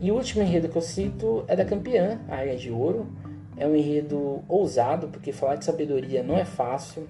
E 0.00 0.10
o 0.10 0.14
último 0.14 0.42
enredo 0.42 0.68
que 0.68 0.76
eu 0.76 0.82
cito 0.82 1.44
é 1.48 1.56
da 1.56 1.64
campeã, 1.64 2.20
a 2.28 2.36
Águia 2.36 2.56
de 2.56 2.70
Ouro. 2.70 3.06
É 3.56 3.66
um 3.66 3.74
enredo 3.74 4.44
ousado, 4.48 5.08
porque 5.08 5.32
falar 5.32 5.56
de 5.56 5.64
sabedoria 5.64 6.22
não 6.22 6.36
é 6.36 6.44
fácil, 6.44 7.08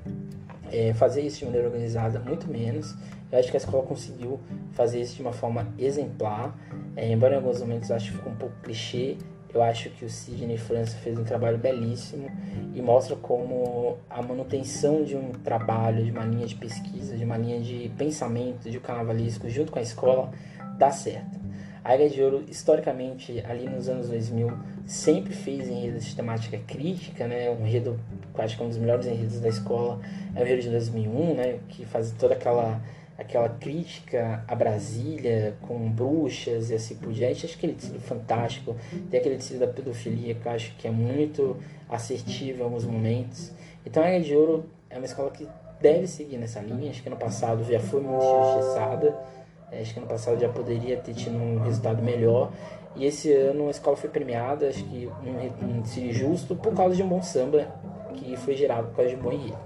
é, 0.73 0.95
fazer 0.95 1.21
isso 1.21 1.41
de 1.41 1.45
maneira 1.45 1.67
organizada, 1.67 2.19
muito 2.19 2.49
menos. 2.49 2.95
Eu 3.31 3.39
acho 3.39 3.51
que 3.51 3.57
a 3.57 3.61
escola 3.61 3.83
conseguiu 3.83 4.41
fazer 4.73 5.03
isso 5.03 5.17
de 5.17 5.21
uma 5.21 5.33
forma 5.33 5.69
exemplar, 5.79 6.59
é, 6.97 7.13
embora 7.13 7.35
em 7.35 7.37
alguns 7.37 7.61
momentos 7.61 7.91
eu 7.91 7.97
acho 7.97 8.11
que 8.11 8.17
ficou 8.17 8.33
um 8.33 8.37
pouco 8.37 8.55
clichê, 8.63 9.19
eu 9.59 9.63
acho 9.63 9.91
que 9.91 10.05
o 10.05 10.09
Sidney 10.09 10.57
França 10.57 10.97
fez 10.99 11.19
um 11.19 11.25
trabalho 11.25 11.59
belíssimo 11.59 12.31
e 12.75 12.81
mostra 12.81 13.17
como 13.17 13.99
a 14.09 14.23
manutenção 14.23 15.03
de 15.03 15.17
um 15.17 15.33
trabalho, 15.33 16.05
de 16.05 16.13
uma 16.13 16.25
linha 16.25 16.47
de 16.47 16.55
pesquisa, 16.55 17.17
de 17.17 17.25
uma 17.25 17.37
linha 17.37 17.61
de 17.61 17.91
pensamento, 17.99 18.71
de 18.71 18.79
um 18.79 18.81
carnavalesco 18.81 19.51
junto 19.51 19.73
com 19.73 19.81
a 19.81 19.83
escola, 19.83 20.31
dá 20.79 20.93
certo. 20.93 21.39
A 21.85 21.93
Águia 21.93 22.09
de 22.09 22.23
Ouro, 22.23 22.45
historicamente, 22.49 23.43
ali 23.49 23.69
nos 23.69 23.89
anos 23.89 24.09
2000, 24.09 24.53
sempre 24.87 25.33
fez 25.33 25.69
enredos 25.69 26.05
de 26.05 26.15
temática 26.15 26.59
crítica, 26.59 27.27
né? 27.27 27.51
Um 27.51 27.67
enredo, 27.67 27.99
acho 28.37 28.57
que 28.57 28.63
é 28.63 28.67
um 28.67 28.69
dos 28.69 28.79
melhores 28.79 29.07
enredos 29.07 29.41
da 29.41 29.49
escola, 29.49 29.99
é 30.37 30.41
o 30.41 30.43
enredo 30.45 30.63
de 30.63 30.71
2001, 30.71 31.35
né? 31.35 31.59
Que 31.69 31.85
faz 31.85 32.13
toda 32.13 32.35
aquela 32.35 32.81
aquela 33.19 33.49
crítica 33.49 34.45
a 34.47 34.55
Brasília 34.55 35.57
com 35.63 35.91
bruxas 35.91 36.71
e 36.71 36.75
assim 36.75 36.95
por 36.95 37.13
diante. 37.13 37.45
Acho 37.45 37.57
aquele 37.57 37.75
tecido 37.75 38.01
fantástico. 38.01 38.77
Tem 39.11 39.19
aquele 39.19 39.37
tecido 39.37 39.59
da 39.59 39.67
pedofilia 39.67 40.37
que 40.37 40.47
eu 40.47 40.53
acho 40.53 40.75
que 40.77 40.87
é 40.87 40.91
muito 40.91 41.57
assertivo 41.89 42.61
em 42.61 42.65
alguns 42.65 42.85
momentos. 42.85 43.53
Então 43.85 44.03
a 44.03 44.07
Águia 44.07 44.21
de 44.21 44.37
Ouro 44.37 44.67
é 44.89 44.97
uma 44.97 45.07
escola 45.07 45.31
que 45.31 45.47
deve 45.81 46.07
seguir 46.07 46.37
nessa 46.37 46.61
linha. 46.61 46.91
Acho 46.91 47.03
que 47.03 47.09
ano 47.09 47.19
passado 47.19 47.65
já 47.65 47.81
foi 47.81 48.01
muito 48.01 48.23
injustiçada. 48.23 49.19
Acho 49.73 49.93
que 49.93 50.01
ano 50.01 50.09
passado 50.09 50.41
já 50.41 50.49
poderia 50.49 50.97
ter 50.97 51.13
tido 51.13 51.37
um 51.37 51.59
resultado 51.61 52.01
melhor. 52.03 52.53
E 52.95 53.05
esse 53.05 53.33
ano 53.33 53.69
a 53.69 53.71
escola 53.71 53.97
foi 53.97 54.11
premiada, 54.11 54.69
acho 54.69 54.83
que 54.85 55.07
um, 55.07 55.81
um 55.81 56.13
justo, 56.13 56.57
por 56.57 56.75
causa 56.75 56.97
de 56.97 57.03
um 57.03 57.09
bom 57.09 57.23
samba 57.23 57.69
que 58.15 58.37
foi 58.37 58.57
gerado 58.57 58.89
por 58.89 58.97
causa 58.97 59.11
de 59.11 59.17
um 59.17 59.21
bom 59.21 59.33
enredo. 59.33 59.59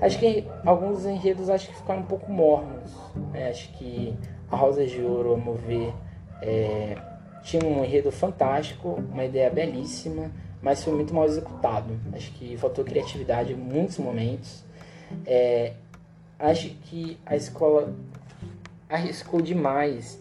Acho 0.00 0.18
que 0.18 0.44
alguns 0.64 1.04
enredos 1.04 1.50
acho 1.50 1.68
que 1.68 1.74
ficaram 1.74 2.00
um 2.00 2.06
pouco 2.06 2.30
mornos. 2.32 2.92
Né? 3.32 3.50
Acho 3.50 3.68
que 3.74 4.14
a 4.50 4.56
Rosa 4.56 4.86
de 4.86 5.00
Ouro, 5.00 5.34
a 5.34 5.36
mover, 5.36 5.92
é, 6.40 6.96
tinha 7.42 7.64
um 7.64 7.84
enredo 7.84 8.10
fantástico, 8.10 9.02
uma 9.12 9.24
ideia 9.24 9.50
belíssima, 9.50 10.30
mas 10.62 10.82
foi 10.82 10.94
muito 10.94 11.14
mal 11.14 11.26
executado. 11.26 11.98
Acho 12.14 12.32
que 12.32 12.56
faltou 12.56 12.84
criatividade 12.84 13.52
em 13.52 13.56
muitos 13.56 13.98
momentos. 13.98 14.64
É, 15.26 15.74
acho 16.38 16.70
que 16.84 17.18
a 17.26 17.36
escola 17.36 17.94
arriscou 18.88 19.40
demais 19.40 20.20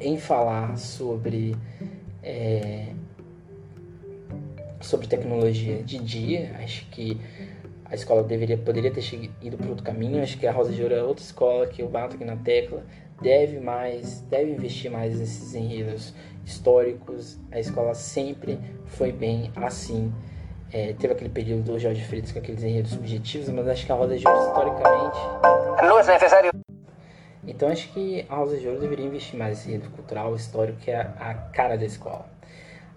em 0.00 0.18
falar 0.18 0.76
sobre 0.78 1.56
é, 2.22 2.92
sobre 4.80 5.06
tecnologia 5.06 5.82
de 5.82 5.98
dia. 5.98 6.56
Acho 6.62 6.86
que 6.90 7.20
a 7.94 7.96
escola 7.96 8.24
deveria, 8.24 8.58
poderia 8.58 8.90
ter 8.90 9.30
ido 9.40 9.56
para 9.56 9.68
outro 9.68 9.84
caminho. 9.84 10.20
Acho 10.20 10.36
que 10.36 10.46
a 10.46 10.52
Rosa 10.52 10.72
de 10.72 10.82
Ouro 10.82 10.94
é 10.94 11.02
outra 11.02 11.24
escola 11.24 11.66
que 11.66 11.80
eu 11.80 11.88
bato 11.88 12.16
aqui 12.16 12.24
na 12.24 12.36
tecla. 12.36 12.84
Deve 13.22 13.60
mais, 13.60 14.20
deve 14.22 14.50
investir 14.50 14.90
mais 14.90 15.18
nesses 15.18 15.54
enredos 15.54 16.12
históricos. 16.44 17.38
A 17.52 17.60
escola 17.60 17.94
sempre 17.94 18.58
foi 18.86 19.12
bem 19.12 19.52
assim. 19.54 20.12
É, 20.72 20.92
teve 20.94 21.12
aquele 21.12 21.30
período 21.30 21.62
do 21.62 21.78
Jorge 21.78 22.02
Freitas 22.02 22.32
com 22.32 22.40
aqueles 22.40 22.64
enredos 22.64 22.90
subjetivos, 22.90 23.48
mas 23.50 23.68
acho 23.68 23.86
que 23.86 23.92
a 23.92 23.94
Rosa 23.94 24.18
de 24.18 24.26
Ouro, 24.26 24.40
historicamente. 24.48 25.18
Não 25.82 26.00
é 26.00 26.04
necessário. 26.04 26.50
Então 27.46 27.68
acho 27.68 27.92
que 27.92 28.26
a 28.28 28.34
Rosa 28.34 28.58
de 28.58 28.66
Ouro 28.66 28.80
deveria 28.80 29.06
investir 29.06 29.38
mais 29.38 29.58
nesse 29.58 29.68
enredo 29.68 29.88
cultural, 29.90 30.34
histórico, 30.34 30.78
que 30.80 30.90
é 30.90 30.96
a 30.96 31.34
cara 31.52 31.78
da 31.78 31.84
escola. 31.84 32.26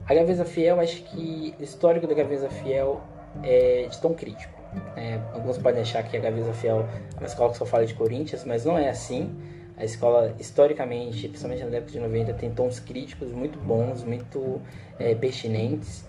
A 0.07 0.13
Gaveza 0.15 0.43
Fiel, 0.43 0.79
acho 0.79 1.03
que 1.03 1.53
o 1.59 1.63
histórico 1.63 2.07
da 2.07 2.15
Gaveza 2.15 2.49
Fiel 2.49 2.99
é 3.43 3.87
de 3.87 4.01
tom 4.01 4.15
crítico. 4.15 4.56
É, 4.95 5.19
alguns 5.33 5.57
podem 5.57 5.81
achar 5.81 6.03
que 6.03 6.15
a 6.17 6.19
Gaveza 6.19 6.53
Fiel 6.53 6.87
é 7.15 7.19
uma 7.19 7.27
escola 7.27 7.51
que 7.51 7.57
só 7.57 7.65
fala 7.65 7.85
de 7.85 7.93
Corinthians, 7.93 8.43
mas 8.45 8.65
não 8.65 8.77
é 8.77 8.89
assim. 8.89 9.35
A 9.77 9.85
escola, 9.85 10.33
historicamente, 10.39 11.27
principalmente 11.27 11.63
na 11.63 11.69
década 11.69 11.91
de 11.91 11.99
90, 11.99 12.33
tem 12.33 12.49
tons 12.51 12.79
críticos 12.79 13.31
muito 13.31 13.59
bons, 13.59 14.03
muito 14.03 14.59
é, 14.97 15.13
pertinentes. 15.13 16.03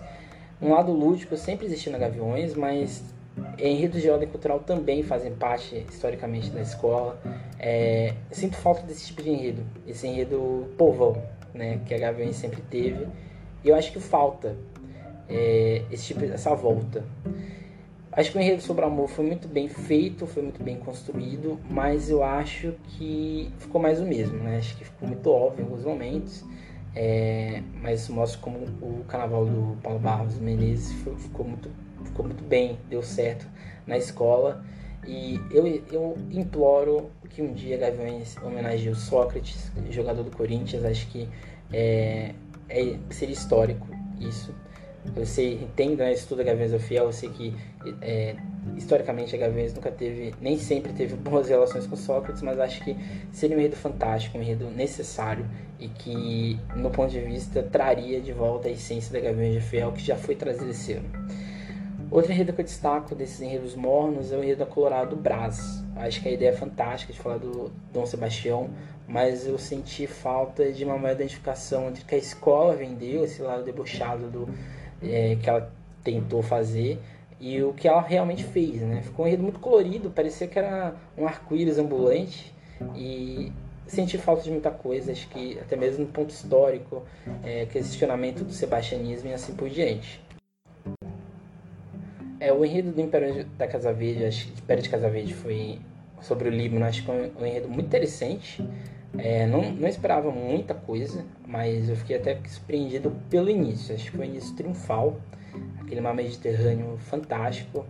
Um 0.61 0.71
lado 0.71 0.91
lúdico 0.91 1.37
sempre 1.37 1.67
existiu 1.67 1.91
na 1.91 1.97
Gaviões, 1.97 2.55
mas 2.55 3.03
enredos 3.57 4.01
de 4.01 4.09
ordem 4.09 4.27
cultural 4.27 4.59
também 4.59 5.03
fazem 5.03 5.33
parte, 5.33 5.85
historicamente, 5.89 6.49
da 6.49 6.61
escola. 6.61 7.19
É, 7.59 8.13
sinto 8.31 8.57
falta 8.57 8.81
desse 8.83 9.07
tipo 9.07 9.21
de 9.21 9.29
enredo, 9.29 9.63
esse 9.87 10.07
enredo 10.07 10.67
povão, 10.77 11.21
né, 11.53 11.79
que 11.85 11.93
a 11.93 11.97
Gaviões 11.97 12.35
sempre 12.35 12.61
teve. 12.69 13.07
E 13.63 13.69
eu 13.69 13.75
acho 13.75 13.91
que 13.91 13.99
falta 13.99 14.55
é, 15.29 15.83
esse 15.91 16.07
tipo, 16.07 16.25
essa 16.25 16.55
volta. 16.55 17.03
Acho 18.11 18.31
que 18.31 18.37
o 18.37 18.41
enredo 18.41 18.61
sobre 18.61 18.83
amor 18.83 19.07
foi 19.07 19.25
muito 19.25 19.47
bem 19.47 19.67
feito, 19.67 20.25
foi 20.25 20.41
muito 20.41 20.63
bem 20.63 20.77
construído, 20.77 21.59
mas 21.69 22.09
eu 22.09 22.23
acho 22.23 22.73
que 22.83 23.53
ficou 23.59 23.79
mais 23.79 23.99
o 23.99 24.03
mesmo, 24.03 24.37
né? 24.39 24.57
Acho 24.57 24.75
que 24.75 24.83
ficou 24.83 25.07
muito 25.07 25.29
óbvio 25.29 25.61
em 25.61 25.65
alguns 25.65 25.83
momentos, 25.85 26.43
é, 26.95 27.61
mas 27.81 28.01
isso 28.01 28.13
mostra 28.13 28.41
como 28.41 28.57
o 28.81 29.03
carnaval 29.07 29.45
do 29.45 29.77
Paulo 29.83 29.99
Barros 29.99 30.39
Menezes 30.39 30.91
ficou 31.19 31.45
muito, 31.45 31.69
ficou 32.03 32.25
muito 32.25 32.43
bem, 32.43 32.79
deu 32.89 33.03
certo 33.03 33.47
na 33.85 33.97
escola. 33.97 34.63
E 35.07 35.39
eu, 35.51 35.65
eu 35.91 36.17
imploro 36.31 37.11
que 37.29 37.41
um 37.41 37.53
dia 37.53 37.77
Gaviões 37.77 38.35
homenageie 38.37 38.89
o 38.89 38.95
Sócrates, 38.95 39.71
jogador 39.91 40.23
do 40.23 40.35
Corinthians. 40.35 40.83
Acho 40.83 41.07
que 41.07 41.29
é, 41.71 42.33
é, 42.67 42.97
seria 43.09 43.33
histórico 43.33 43.87
isso. 44.19 44.53
Eu 45.15 45.25
sei, 45.25 45.53
entendo, 45.55 45.99
né, 45.99 46.13
estudo 46.13 46.41
a 46.41 46.43
Gaviões 46.43 46.71
do 46.71 46.79
Fiel, 46.79 47.05
eu 47.05 47.11
sei 47.11 47.29
que 47.29 47.55
é, 48.01 48.35
historicamente 48.77 49.35
a 49.35 49.39
Gaviões 49.39 49.73
nunca 49.73 49.91
teve, 49.91 50.33
nem 50.41 50.57
sempre 50.57 50.93
teve 50.93 51.15
boas 51.15 51.49
relações 51.49 51.87
com 51.87 51.95
Sócrates, 51.95 52.41
mas 52.41 52.59
acho 52.59 52.83
que 52.83 52.95
seria 53.31 53.55
um 53.55 53.59
enredo 53.59 53.75
fantástico, 53.75 54.37
um 54.37 54.41
enredo 54.41 54.69
necessário 54.69 55.45
e 55.79 55.87
que, 55.87 56.59
no 56.75 56.89
ponto 56.89 57.11
de 57.11 57.21
vista, 57.21 57.63
traria 57.63 58.19
de 58.19 58.33
volta 58.33 58.67
a 58.67 58.71
essência 58.71 59.11
da 59.13 59.19
Gaviões 59.19 59.63
Fiel 59.63 59.91
que 59.93 60.03
já 60.03 60.15
foi 60.15 60.35
trazida 60.35 60.69
esse 60.69 60.93
ano. 60.93 61.09
Outro 62.11 62.31
enredo 62.31 62.53
que 62.53 62.61
eu 62.61 62.65
destaco 62.65 63.13
desses 63.13 63.39
enredos 63.39 63.75
mornos 63.75 64.31
é 64.31 64.35
o 64.35 64.43
enredo 64.43 64.59
da 64.59 64.65
Colorado 64.65 65.15
Brás. 65.15 65.83
Acho 65.95 66.21
que 66.21 66.29
a 66.29 66.31
ideia 66.31 66.49
é 66.49 66.53
fantástica 66.53 67.13
de 67.13 67.19
falar 67.19 67.37
do 67.37 67.71
Dom 67.93 68.05
Sebastião, 68.05 68.69
mas 69.07 69.45
eu 69.45 69.59
senti 69.59 70.07
falta 70.07 70.71
de 70.71 70.83
uma 70.83 70.97
maior 70.97 71.13
identificação 71.13 71.87
entre 71.87 72.03
o 72.03 72.05
que 72.05 72.15
a 72.15 72.17
escola 72.17 72.75
vendeu, 72.75 73.23
esse 73.23 73.41
lado 73.43 73.63
debochado 73.63 74.27
do, 74.27 74.49
é, 75.01 75.37
que 75.41 75.49
ela 75.49 75.71
tentou 76.03 76.41
fazer, 76.41 76.99
e 77.39 77.61
o 77.63 77.73
que 77.73 77.87
ela 77.87 78.01
realmente 78.01 78.43
fez. 78.43 78.81
Né? 78.81 79.01
Ficou 79.01 79.25
um 79.25 79.27
enredo 79.27 79.43
muito 79.43 79.59
colorido, 79.59 80.09
parecia 80.09 80.47
que 80.47 80.59
era 80.59 80.93
um 81.17 81.25
arco-íris 81.25 81.77
ambulante, 81.77 82.53
e 82.95 83.51
senti 83.87 84.17
falta 84.17 84.43
de 84.43 84.51
muita 84.51 84.71
coisa, 84.71 85.11
acho 85.11 85.27
que 85.29 85.57
até 85.59 85.75
mesmo 85.75 86.05
no 86.05 86.11
ponto 86.11 86.29
histórico, 86.29 87.03
é, 87.43 87.65
questionamento 87.65 88.43
do 88.43 88.51
sebastianismo 88.51 89.29
e 89.29 89.33
assim 89.33 89.53
por 89.53 89.69
diante. 89.69 90.21
É, 92.39 92.53
o 92.53 92.63
enredo 92.63 92.91
do 92.91 93.01
Império 93.01 93.45
da 93.57 93.67
Casa 93.67 93.91
Verde, 93.91 94.25
acho 94.25 94.47
que 94.47 94.61
Império 94.61 94.83
de 94.83 94.89
Casa 94.89 95.09
Verde 95.09 95.33
foi 95.33 95.79
sobre 96.21 96.47
o 96.47 96.51
Líbano, 96.51 96.85
acho 96.85 97.03
que 97.03 97.11
é 97.11 97.31
um 97.37 97.45
enredo 97.45 97.67
muito 97.67 97.87
interessante. 97.87 98.63
É, 99.17 99.47
não, 99.47 99.71
não 99.71 99.87
esperava 99.87 100.31
muita 100.31 100.73
coisa, 100.73 101.25
mas 101.47 101.89
eu 101.89 101.95
fiquei 101.95 102.17
até 102.17 102.39
surpreendido 102.47 103.11
pelo 103.29 103.49
início. 103.49 103.93
Acho 103.93 104.05
que 104.05 104.17
foi 104.17 104.27
um 104.27 104.29
início 104.29 104.55
triunfal, 104.55 105.19
aquele 105.81 106.01
mar 106.01 106.13
Mediterrâneo 106.13 106.97
fantástico. 106.97 107.85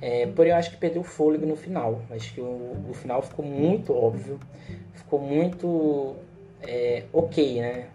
É, 0.00 0.26
porém, 0.26 0.52
eu 0.52 0.58
acho 0.58 0.70
que 0.70 0.76
perdeu 0.76 1.02
o 1.02 1.04
fôlego 1.04 1.46
no 1.46 1.56
final. 1.56 2.02
Acho 2.10 2.34
que 2.34 2.40
o, 2.40 2.76
o 2.90 2.94
final 2.94 3.22
ficou 3.22 3.44
muito 3.44 3.94
óbvio, 3.94 4.38
ficou 4.92 5.20
muito 5.20 6.16
é, 6.62 7.04
ok, 7.12 7.60
né? 7.60 7.86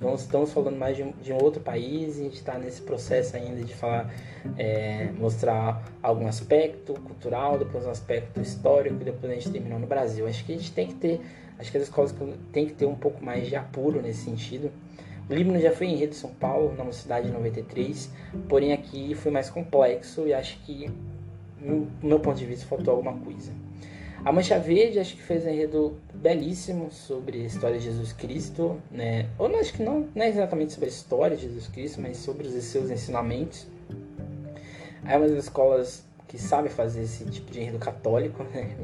Não 0.00 0.14
estamos 0.14 0.52
falando 0.52 0.76
mais 0.76 0.96
de 0.96 1.04
de 1.22 1.32
um 1.32 1.42
outro 1.42 1.60
país 1.60 2.18
e 2.18 2.20
a 2.20 2.24
gente 2.24 2.36
está 2.36 2.56
nesse 2.56 2.80
processo 2.82 3.36
ainda 3.36 3.62
de 3.64 3.74
falar, 3.74 4.12
é, 4.56 5.10
mostrar 5.18 5.82
algum 6.00 6.26
aspecto 6.28 6.94
cultural, 6.94 7.58
depois 7.58 7.84
um 7.84 7.90
aspecto 7.90 8.40
histórico, 8.40 9.04
depois 9.04 9.32
a 9.32 9.34
gente 9.34 9.50
terminou 9.50 9.78
no 9.78 9.86
Brasil. 9.86 10.26
Acho 10.26 10.44
que 10.44 10.52
a 10.52 10.56
gente 10.56 10.72
tem 10.72 10.86
que 10.86 10.94
ter, 10.94 11.20
acho 11.58 11.70
que 11.70 11.76
as 11.76 11.84
escolas 11.84 12.14
têm 12.52 12.66
que 12.66 12.74
ter 12.74 12.86
um 12.86 12.94
pouco 12.94 13.24
mais 13.24 13.48
de 13.48 13.56
apuro 13.56 14.00
nesse 14.00 14.24
sentido. 14.24 14.70
O 15.28 15.34
Líbano 15.34 15.60
já 15.60 15.72
foi 15.72 15.88
em 15.88 15.96
Rio 15.96 16.08
de 16.08 16.16
São 16.16 16.30
Paulo, 16.30 16.74
na 16.74 16.90
cidade 16.92 17.26
de 17.26 17.32
93, 17.32 18.10
porém 18.48 18.72
aqui 18.72 19.14
foi 19.14 19.30
mais 19.30 19.50
complexo 19.50 20.26
e 20.26 20.32
acho 20.32 20.58
que, 20.60 20.90
do 21.60 21.86
meu 22.02 22.18
ponto 22.20 22.38
de 22.38 22.46
vista, 22.46 22.64
faltou 22.66 22.94
alguma 22.94 23.12
coisa. 23.12 23.52
A 24.24 24.32
Mancha 24.32 24.58
Verde 24.58 24.98
acho 24.98 25.14
que 25.14 25.22
fez 25.22 25.44
um 25.44 25.48
enredo 25.48 25.96
belíssimo 26.12 26.90
sobre 26.90 27.42
a 27.42 27.44
história 27.44 27.78
de 27.78 27.84
Jesus 27.84 28.12
Cristo, 28.12 28.80
né? 28.90 29.28
Ou 29.38 29.48
não, 29.48 29.60
acho 29.60 29.72
que 29.72 29.82
não, 29.82 30.08
não 30.14 30.24
é 30.24 30.28
exatamente 30.28 30.72
sobre 30.72 30.86
a 30.86 30.88
história 30.88 31.36
de 31.36 31.42
Jesus 31.42 31.68
Cristo, 31.68 32.00
mas 32.00 32.16
sobre 32.16 32.46
os 32.46 32.64
seus 32.64 32.90
ensinamentos. 32.90 33.66
É 35.06 35.16
uma 35.16 35.28
das 35.28 35.44
escolas 35.44 36.04
que 36.26 36.36
sabe 36.36 36.68
fazer 36.68 37.02
esse 37.02 37.24
tipo 37.26 37.50
de 37.50 37.60
enredo 37.60 37.78
católico, 37.78 38.42
né? 38.42 38.76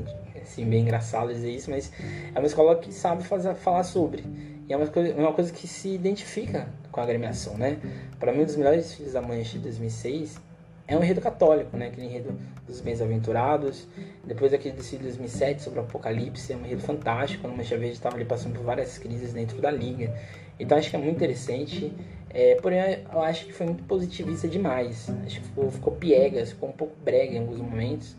Assim, 0.45 0.65
bem 0.65 0.83
engraçado 0.83 1.33
dizer 1.33 1.51
isso, 1.51 1.71
mas 1.71 1.91
é 2.35 2.39
uma 2.39 2.47
escola 2.47 2.77
que 2.77 2.93
sabe 2.93 3.25
fazer, 3.25 3.55
falar 3.55 3.83
sobre. 3.83 4.25
E 4.69 4.73
é 4.73 4.77
uma 4.77 4.87
coisa, 4.87 5.15
uma 5.15 5.33
coisa 5.33 5.53
que 5.53 5.67
se 5.67 5.89
identifica 5.89 6.69
com 6.93 7.01
a 7.01 7.03
agremiação, 7.03 7.57
né? 7.59 7.79
Para 8.19 8.33
mim, 8.33 8.43
um 8.43 8.45
dos 8.45 8.57
melhores 8.57 8.95
filhos 8.95 9.13
da 9.13 9.21
Mancha 9.21 9.59
de 9.59 9.65
2006 9.65 10.41
é 10.87 10.97
um 10.97 11.03
enredo 11.03 11.21
católico, 11.21 11.77
né? 11.77 11.87
Aquele 11.87 12.07
enredo 12.07 12.39
dos 12.67 12.81
bem-aventurados. 12.81 13.87
Depois 14.25 14.53
aquele 14.53 14.75
de 14.77 14.99
2007 14.99 15.63
sobre 15.63 15.81
o 15.81 15.83
Apocalipse, 15.83 16.53
é 16.53 16.57
um 16.57 16.61
enredo 16.61 16.83
fantástico. 16.83 17.47
O 17.47 17.57
Mancha 17.57 17.77
Verde 17.77 17.95
estava 17.95 18.17
ali 18.17 18.25
passando 18.25 18.55
por 18.55 18.65
várias 18.65 18.99
crises 18.99 19.33
dentro 19.33 19.61
da 19.61 19.71
liga. 19.71 20.15
Então 20.59 20.77
acho 20.79 20.91
que 20.91 20.97
é 20.97 20.99
muito 20.99 21.17
interessante. 21.17 21.93
É, 22.31 22.57
porém, 22.57 22.81
eu 23.13 23.23
acho 23.23 23.47
que 23.47 23.53
foi 23.53 23.67
muito 23.67 23.85
positivista 23.85 24.49
demais. 24.49 25.09
Acho 25.25 25.41
que 25.41 25.47
ficou, 25.47 25.71
ficou 25.71 25.93
piegas, 25.95 26.51
ficou 26.51 26.69
um 26.69 26.73
pouco 26.73 26.95
brega 27.03 27.35
em 27.35 27.39
alguns 27.39 27.59
momentos. 27.59 28.17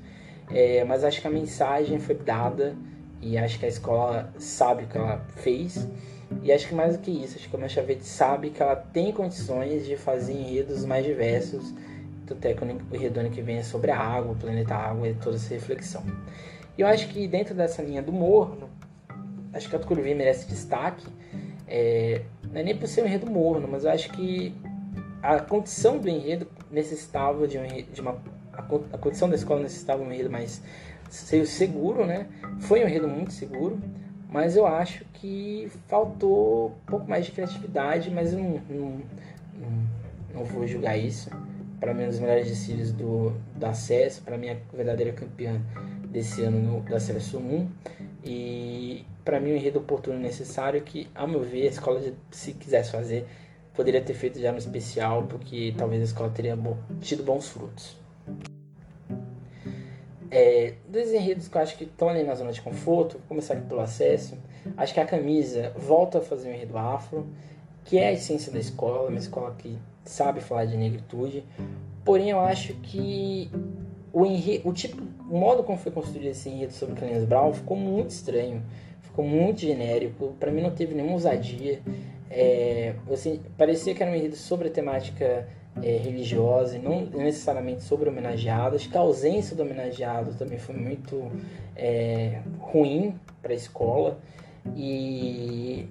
É, 0.50 0.84
mas 0.84 1.04
acho 1.04 1.22
que 1.22 1.28
a 1.28 1.32
mensagem 1.32 2.00
foi 2.00 2.16
dada 2.16 2.76
e 3.22 3.38
acho 3.38 3.60
que 3.60 3.66
a 3.66 3.70
escola 3.70 4.34
sabe 4.38 4.84
o 4.84 4.88
que 4.88 4.98
ela 4.98 5.26
fez. 5.38 5.88
E 6.42 6.52
acho 6.52 6.68
que 6.68 6.76
mais 6.76 6.98
do 6.98 7.02
que 7.02 7.12
isso, 7.12 7.38
acho 7.38 7.50
que 7.50 7.56
a 7.56 7.60
Mancha 7.60 7.82
Verde 7.82 8.04
sabe 8.04 8.50
que 8.50 8.62
ela 8.62 8.76
tem 8.76 9.12
condições 9.12 9.86
de 9.86 9.96
fazer 9.96 10.34
enredos 10.34 10.84
mais 10.86 11.06
diversos 11.06 11.74
até 12.34 12.54
quando 12.54 12.82
o 12.92 12.98
Redone 12.98 13.30
que 13.30 13.42
vem 13.42 13.58
é 13.58 13.64
sobre 13.64 13.92
a 13.92 14.00
água, 14.00 14.32
o 14.32 14.36
planeta 14.36 14.76
água 14.76 15.08
e 15.08 15.14
toda 15.14 15.36
essa 15.36 15.54
reflexão. 15.54 16.04
E 16.78 16.82
eu 16.82 16.88
acho 16.88 17.08
que 17.10 17.28
dentro 17.28 17.54
dessa 17.54 17.82
linha 17.82 18.02
do 18.02 18.12
morno, 18.12 18.70
acho 19.54 19.70
que 19.70 19.76
a 19.76 19.80
Tucuruvi 19.80 20.16
merece 20.16 20.48
destaque, 20.48 21.06
é, 21.68 22.22
não 22.52 22.60
é 22.60 22.64
nem 22.64 22.78
por 22.78 22.88
ser 22.88 23.04
um 23.04 23.06
enredo 23.06 23.30
morno, 23.30 23.68
mas 23.68 23.86
eu 23.86 23.92
acho 23.92 24.12
que 24.12 24.56
a 25.22 25.40
condição 25.40 25.98
do 25.98 26.10
enredo 26.10 26.48
necessitava 26.72 27.48
de, 27.48 27.58
um, 27.58 27.64
de 27.66 28.02
uma 28.02 28.18
a, 28.58 28.96
a 28.96 28.98
condição 28.98 29.30
da 29.30 29.36
escola 29.36 29.62
necessitava 29.62 30.02
de 30.04 30.10
um 30.10 30.12
enredo 30.12 30.30
mais 30.30 30.62
seguro, 31.10 32.06
né? 32.06 32.28
Foi 32.60 32.84
um 32.84 32.88
enredo 32.88 33.08
muito 33.08 33.34
seguro, 33.34 33.80
mas 34.30 34.56
eu 34.56 34.66
acho 34.66 35.06
que 35.14 35.72
faltou 35.88 36.68
um 36.68 36.92
pouco 36.92 37.10
mais 37.10 37.26
de 37.26 37.32
criatividade, 37.32 38.10
mas 38.12 38.34
eu 38.34 38.40
não, 38.40 38.62
não, 38.70 39.02
não, 39.60 39.70
não 40.34 40.44
vou 40.46 40.68
julgar 40.68 40.98
isso 40.98 41.30
para 41.80 41.94
mim, 41.94 42.06
um 42.06 42.08
dos 42.08 42.20
melhores 42.20 42.48
desfiles 42.48 42.92
do, 42.92 43.32
do 43.56 43.66
acesso, 43.66 44.22
para 44.24 44.38
mim, 44.38 44.50
a 44.50 44.58
verdadeira 44.74 45.12
campeã 45.12 45.62
desse 46.10 46.42
ano 46.42 46.60
no, 46.60 46.82
do 46.82 46.96
acesso 46.96 47.38
1. 47.38 47.70
E 48.24 49.06
para 49.24 49.40
mim, 49.40 49.52
o 49.52 49.54
um 49.54 49.58
enredo 49.58 49.80
oportuno 49.80 50.18
e 50.18 50.22
necessário 50.22 50.82
que, 50.82 51.08
ao 51.14 51.28
meu 51.28 51.42
ver, 51.42 51.68
a 51.68 51.70
escola, 51.70 52.02
se 52.32 52.54
quisesse 52.54 52.92
fazer, 52.92 53.28
poderia 53.74 54.02
ter 54.02 54.14
feito 54.14 54.40
já 54.40 54.52
no 54.52 54.58
especial, 54.58 55.24
porque 55.24 55.74
talvez 55.78 56.02
a 56.02 56.06
escola 56.06 56.30
teria 56.30 56.58
tido 57.02 57.24
bons 57.24 57.50
frutos. 57.50 57.96
É, 60.38 60.74
dois 60.90 61.14
enredos 61.14 61.48
que 61.48 61.56
eu 61.56 61.62
acho 61.62 61.78
que 61.78 61.86
estão 61.86 62.10
ali 62.10 62.22
na 62.22 62.36
zona 62.36 62.52
de 62.52 62.62
conforto, 62.62 63.14
vou 63.14 63.28
começar 63.30 63.54
aqui 63.54 63.66
pelo 63.68 63.80
acesso. 63.80 64.38
Acho 64.76 64.94
que 64.94 65.00
a 65.00 65.06
camisa 65.06 65.72
volta 65.78 66.18
a 66.18 66.22
fazer 66.22 66.50
um 66.50 66.54
enredo 66.54 66.78
afro, 66.78 67.26
que 67.86 67.98
é 67.98 68.10
a 68.10 68.12
essência 68.12 68.52
da 68.52 68.60
escola, 68.60 69.08
uma 69.08 69.18
escola 69.18 69.56
que 69.58 69.78
sabe 70.04 70.42
falar 70.42 70.66
de 70.66 70.76
negritude, 70.76 71.46
porém 72.04 72.32
eu 72.32 72.40
acho 72.42 72.74
que 72.74 73.50
o, 74.12 74.26
enredo, 74.26 74.68
o, 74.68 74.74
tipo, 74.74 75.02
o 75.30 75.38
modo 75.38 75.64
como 75.64 75.78
foi 75.78 75.94
construído 75.94 76.28
esse 76.28 76.50
enredo 76.50 76.74
sobre 76.74 76.96
Clarence 76.96 77.26
Brown 77.26 77.54
ficou 77.54 77.78
muito 77.78 78.10
estranho, 78.10 78.62
ficou 79.04 79.24
muito 79.24 79.62
genérico, 79.62 80.36
para 80.38 80.52
mim 80.52 80.62
não 80.62 80.72
teve 80.72 80.94
nenhuma 80.94 81.14
ousadia. 81.14 81.80
É, 82.30 82.94
assim, 83.10 83.40
parecia 83.58 83.96
que 83.96 84.04
era 84.04 84.12
um 84.12 84.16
enredo 84.16 84.36
sobre 84.36 84.68
a 84.68 84.72
temática 84.72 85.48
é, 85.82 85.98
religiosa 85.98 86.78
e 86.78 86.80
não 86.80 87.06
necessariamente 87.06 87.84
sobre 87.84 88.10
homenageados. 88.10 88.88
Que 88.88 88.98
a 88.98 89.02
ausência 89.02 89.56
do 89.56 89.64
homenageado 89.64 90.34
também 90.34 90.58
foi 90.58 90.76
muito 90.76 91.32
é, 91.76 92.40
ruim 92.60 93.16
para 93.42 93.52
a 93.52 93.56
escola. 93.56 94.20
E 94.76 95.88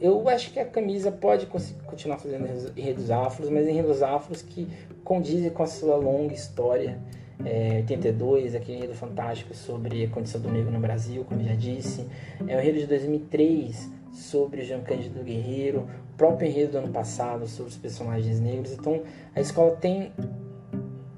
eu 0.00 0.28
acho 0.28 0.52
que 0.52 0.60
a 0.60 0.64
camisa 0.64 1.10
pode 1.10 1.46
continuar 1.46 2.18
fazendo 2.18 2.72
enredos 2.76 3.10
afros, 3.10 3.48
mas 3.48 3.66
enredos 3.66 4.02
afros 4.02 4.42
que 4.42 4.68
condizem 5.02 5.50
com 5.50 5.62
a 5.62 5.66
sua 5.66 5.96
longa 5.96 6.34
história. 6.34 6.98
É, 7.44 7.78
82, 7.78 8.54
aquele 8.54 8.78
enredo 8.78 8.94
fantástico 8.94 9.54
sobre 9.54 10.04
a 10.04 10.08
condição 10.08 10.40
do 10.40 10.50
negro 10.50 10.70
no 10.70 10.80
Brasil, 10.80 11.24
como 11.24 11.42
já 11.42 11.54
disse. 11.54 12.06
É 12.46 12.56
o 12.56 12.60
enredo 12.60 12.78
de 12.78 12.86
2003 12.86 13.90
sobre 14.16 14.64
Jean 14.64 14.80
Cândido 14.80 15.22
Guerreiro, 15.22 15.88
o 16.12 16.16
próprio 16.16 16.48
enredo 16.48 16.72
do 16.72 16.78
ano 16.78 16.92
passado 16.92 17.46
sobre 17.46 17.72
os 17.72 17.78
personagens 17.78 18.40
negros. 18.40 18.72
Então 18.72 19.02
a 19.34 19.40
escola 19.40 19.76
tem 19.76 20.12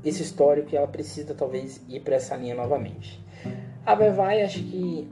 esse 0.05 0.23
histórico 0.23 0.69
e 0.73 0.77
ela 0.77 0.89
precisa 0.89 1.35
talvez 1.35 1.81
ir 1.89 2.01
para 2.01 2.17
essa 2.17 2.37
linha 2.37 2.55
novamente. 2.55 3.23
A 3.85 3.95
Vai 3.95 4.43
acho 4.43 4.63
que 4.63 5.09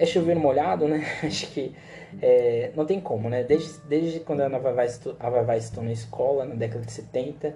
é 0.00 0.06
chover 0.06 0.34
molhado, 0.34 0.88
né? 0.88 1.04
Acho 1.22 1.46
que 1.48 1.74
é, 2.22 2.70
não 2.74 2.86
tem 2.86 2.98
como, 3.00 3.28
né? 3.28 3.44
Desde, 3.44 3.78
desde 3.86 4.20
quando 4.20 4.40
a 4.40 4.48
Vai 4.58 4.86
a 4.86 5.56
estou 5.58 5.84
na 5.84 5.92
escola, 5.92 6.46
na 6.46 6.54
década 6.54 6.84
de 6.84 6.90
70, 6.90 7.54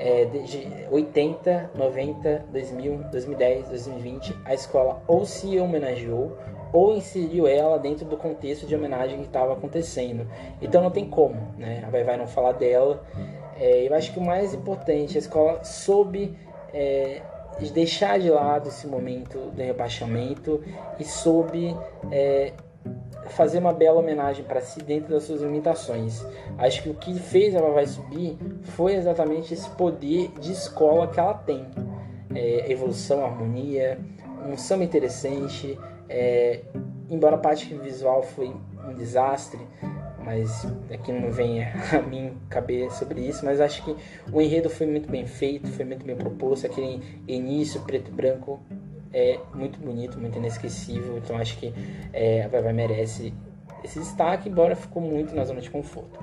é, 0.00 0.24
desde 0.26 0.68
80, 0.90 1.70
90, 1.74 2.46
2000, 2.50 2.98
2010, 3.10 3.68
2020, 3.68 4.36
a 4.44 4.52
escola 4.52 5.02
ou 5.06 5.24
se 5.24 5.58
homenageou 5.58 6.36
ou 6.72 6.94
inseriu 6.96 7.46
ela 7.46 7.78
dentro 7.78 8.04
do 8.04 8.16
contexto 8.16 8.66
de 8.66 8.74
homenagem 8.74 9.18
que 9.20 9.26
estava 9.26 9.52
acontecendo. 9.52 10.26
Então 10.60 10.82
não 10.82 10.90
tem 10.90 11.08
como, 11.08 11.54
né? 11.56 11.84
A 11.86 11.90
Vai 11.90 12.02
Vai 12.02 12.16
não 12.16 12.26
falar 12.26 12.52
dela. 12.52 13.04
É, 13.58 13.86
eu 13.88 13.94
acho 13.94 14.12
que 14.12 14.18
o 14.18 14.22
mais 14.22 14.52
importante, 14.52 15.16
a 15.16 15.20
escola 15.20 15.62
soube 15.62 16.36
é, 17.60 17.64
deixar 17.66 18.18
de 18.18 18.30
lado 18.30 18.68
esse 18.68 18.86
momento 18.86 19.38
do 19.50 19.62
rebaixamento 19.62 20.62
e 20.98 21.04
soube 21.04 21.76
é, 22.10 22.52
fazer 23.28 23.58
uma 23.58 23.72
bela 23.72 24.00
homenagem 24.00 24.44
para 24.44 24.60
si 24.60 24.80
dentro 24.82 25.10
das 25.10 25.24
suas 25.24 25.40
limitações. 25.40 26.24
Acho 26.58 26.82
que 26.82 26.90
o 26.90 26.94
que 26.94 27.18
fez 27.18 27.54
ela 27.54 27.70
vai 27.70 27.86
subir 27.86 28.38
foi 28.62 28.94
exatamente 28.94 29.52
esse 29.52 29.68
poder 29.70 30.30
de 30.40 30.52
escola 30.52 31.08
que 31.08 31.18
ela 31.18 31.34
tem. 31.34 31.66
É, 32.34 32.70
evolução, 32.70 33.24
harmonia, 33.24 33.98
um 34.46 34.56
samba 34.56 34.84
interessante. 34.84 35.78
É, 36.08 36.60
embora 37.10 37.36
a 37.36 37.38
parte 37.38 37.72
visual 37.74 38.22
foi 38.22 38.54
um 38.88 38.94
desastre, 38.94 39.60
mas 40.26 40.66
aqui 40.92 41.12
não 41.12 41.30
vem 41.30 41.62
a 41.64 42.02
mim 42.02 42.36
caber 42.50 42.90
sobre 42.90 43.20
isso, 43.20 43.44
mas 43.44 43.60
acho 43.60 43.82
que 43.84 43.96
o 44.32 44.40
enredo 44.40 44.68
foi 44.68 44.86
muito 44.86 45.08
bem 45.08 45.24
feito, 45.26 45.68
foi 45.68 45.84
muito 45.84 46.04
bem 46.04 46.16
proposto, 46.16 46.66
aquele 46.66 47.00
início 47.28 47.80
preto 47.82 48.10
e 48.10 48.14
branco 48.14 48.60
é 49.14 49.38
muito 49.54 49.78
bonito, 49.78 50.18
muito 50.18 50.36
inesquecível, 50.36 51.16
então 51.16 51.38
acho 51.38 51.56
que 51.56 51.72
é, 52.12 52.42
a 52.42 52.48
Vai 52.48 52.60
Vai 52.60 52.72
merece 52.72 53.32
esse 53.84 54.00
destaque, 54.00 54.48
embora 54.48 54.74
ficou 54.74 55.00
muito 55.00 55.34
na 55.34 55.44
zona 55.44 55.60
de 55.60 55.70
conforto. 55.70 56.18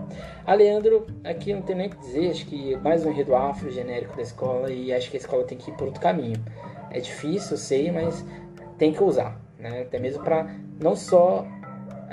A 0.46 0.54
Leandro, 0.54 1.08
aqui 1.24 1.54
não 1.54 1.62
tem 1.62 1.76
nem 1.76 1.88
o 1.88 1.90
que 1.90 1.98
dizer, 1.98 2.30
acho 2.30 2.46
que 2.46 2.76
mais 2.78 3.06
um 3.06 3.12
enredo 3.12 3.34
afro 3.36 3.72
genérico 3.72 4.18
da 4.18 4.22
escola 4.22 4.70
e 4.70 4.92
acho 4.92 5.10
que 5.10 5.16
a 5.16 5.20
escola 5.20 5.46
tem 5.46 5.58
que 5.58 5.72
ir 5.72 5.74
por 5.76 5.86
outro 5.86 6.02
caminho. 6.02 6.36
É 6.92 7.00
difícil, 7.00 7.56
sei, 7.56 7.90
mas 7.90 8.26
tem 8.78 8.92
que 8.92 9.02
usar, 9.02 9.40
né? 9.58 9.84
Até 9.84 9.98
mesmo 9.98 10.24
para 10.24 10.54
não 10.80 10.96
só 10.96 11.48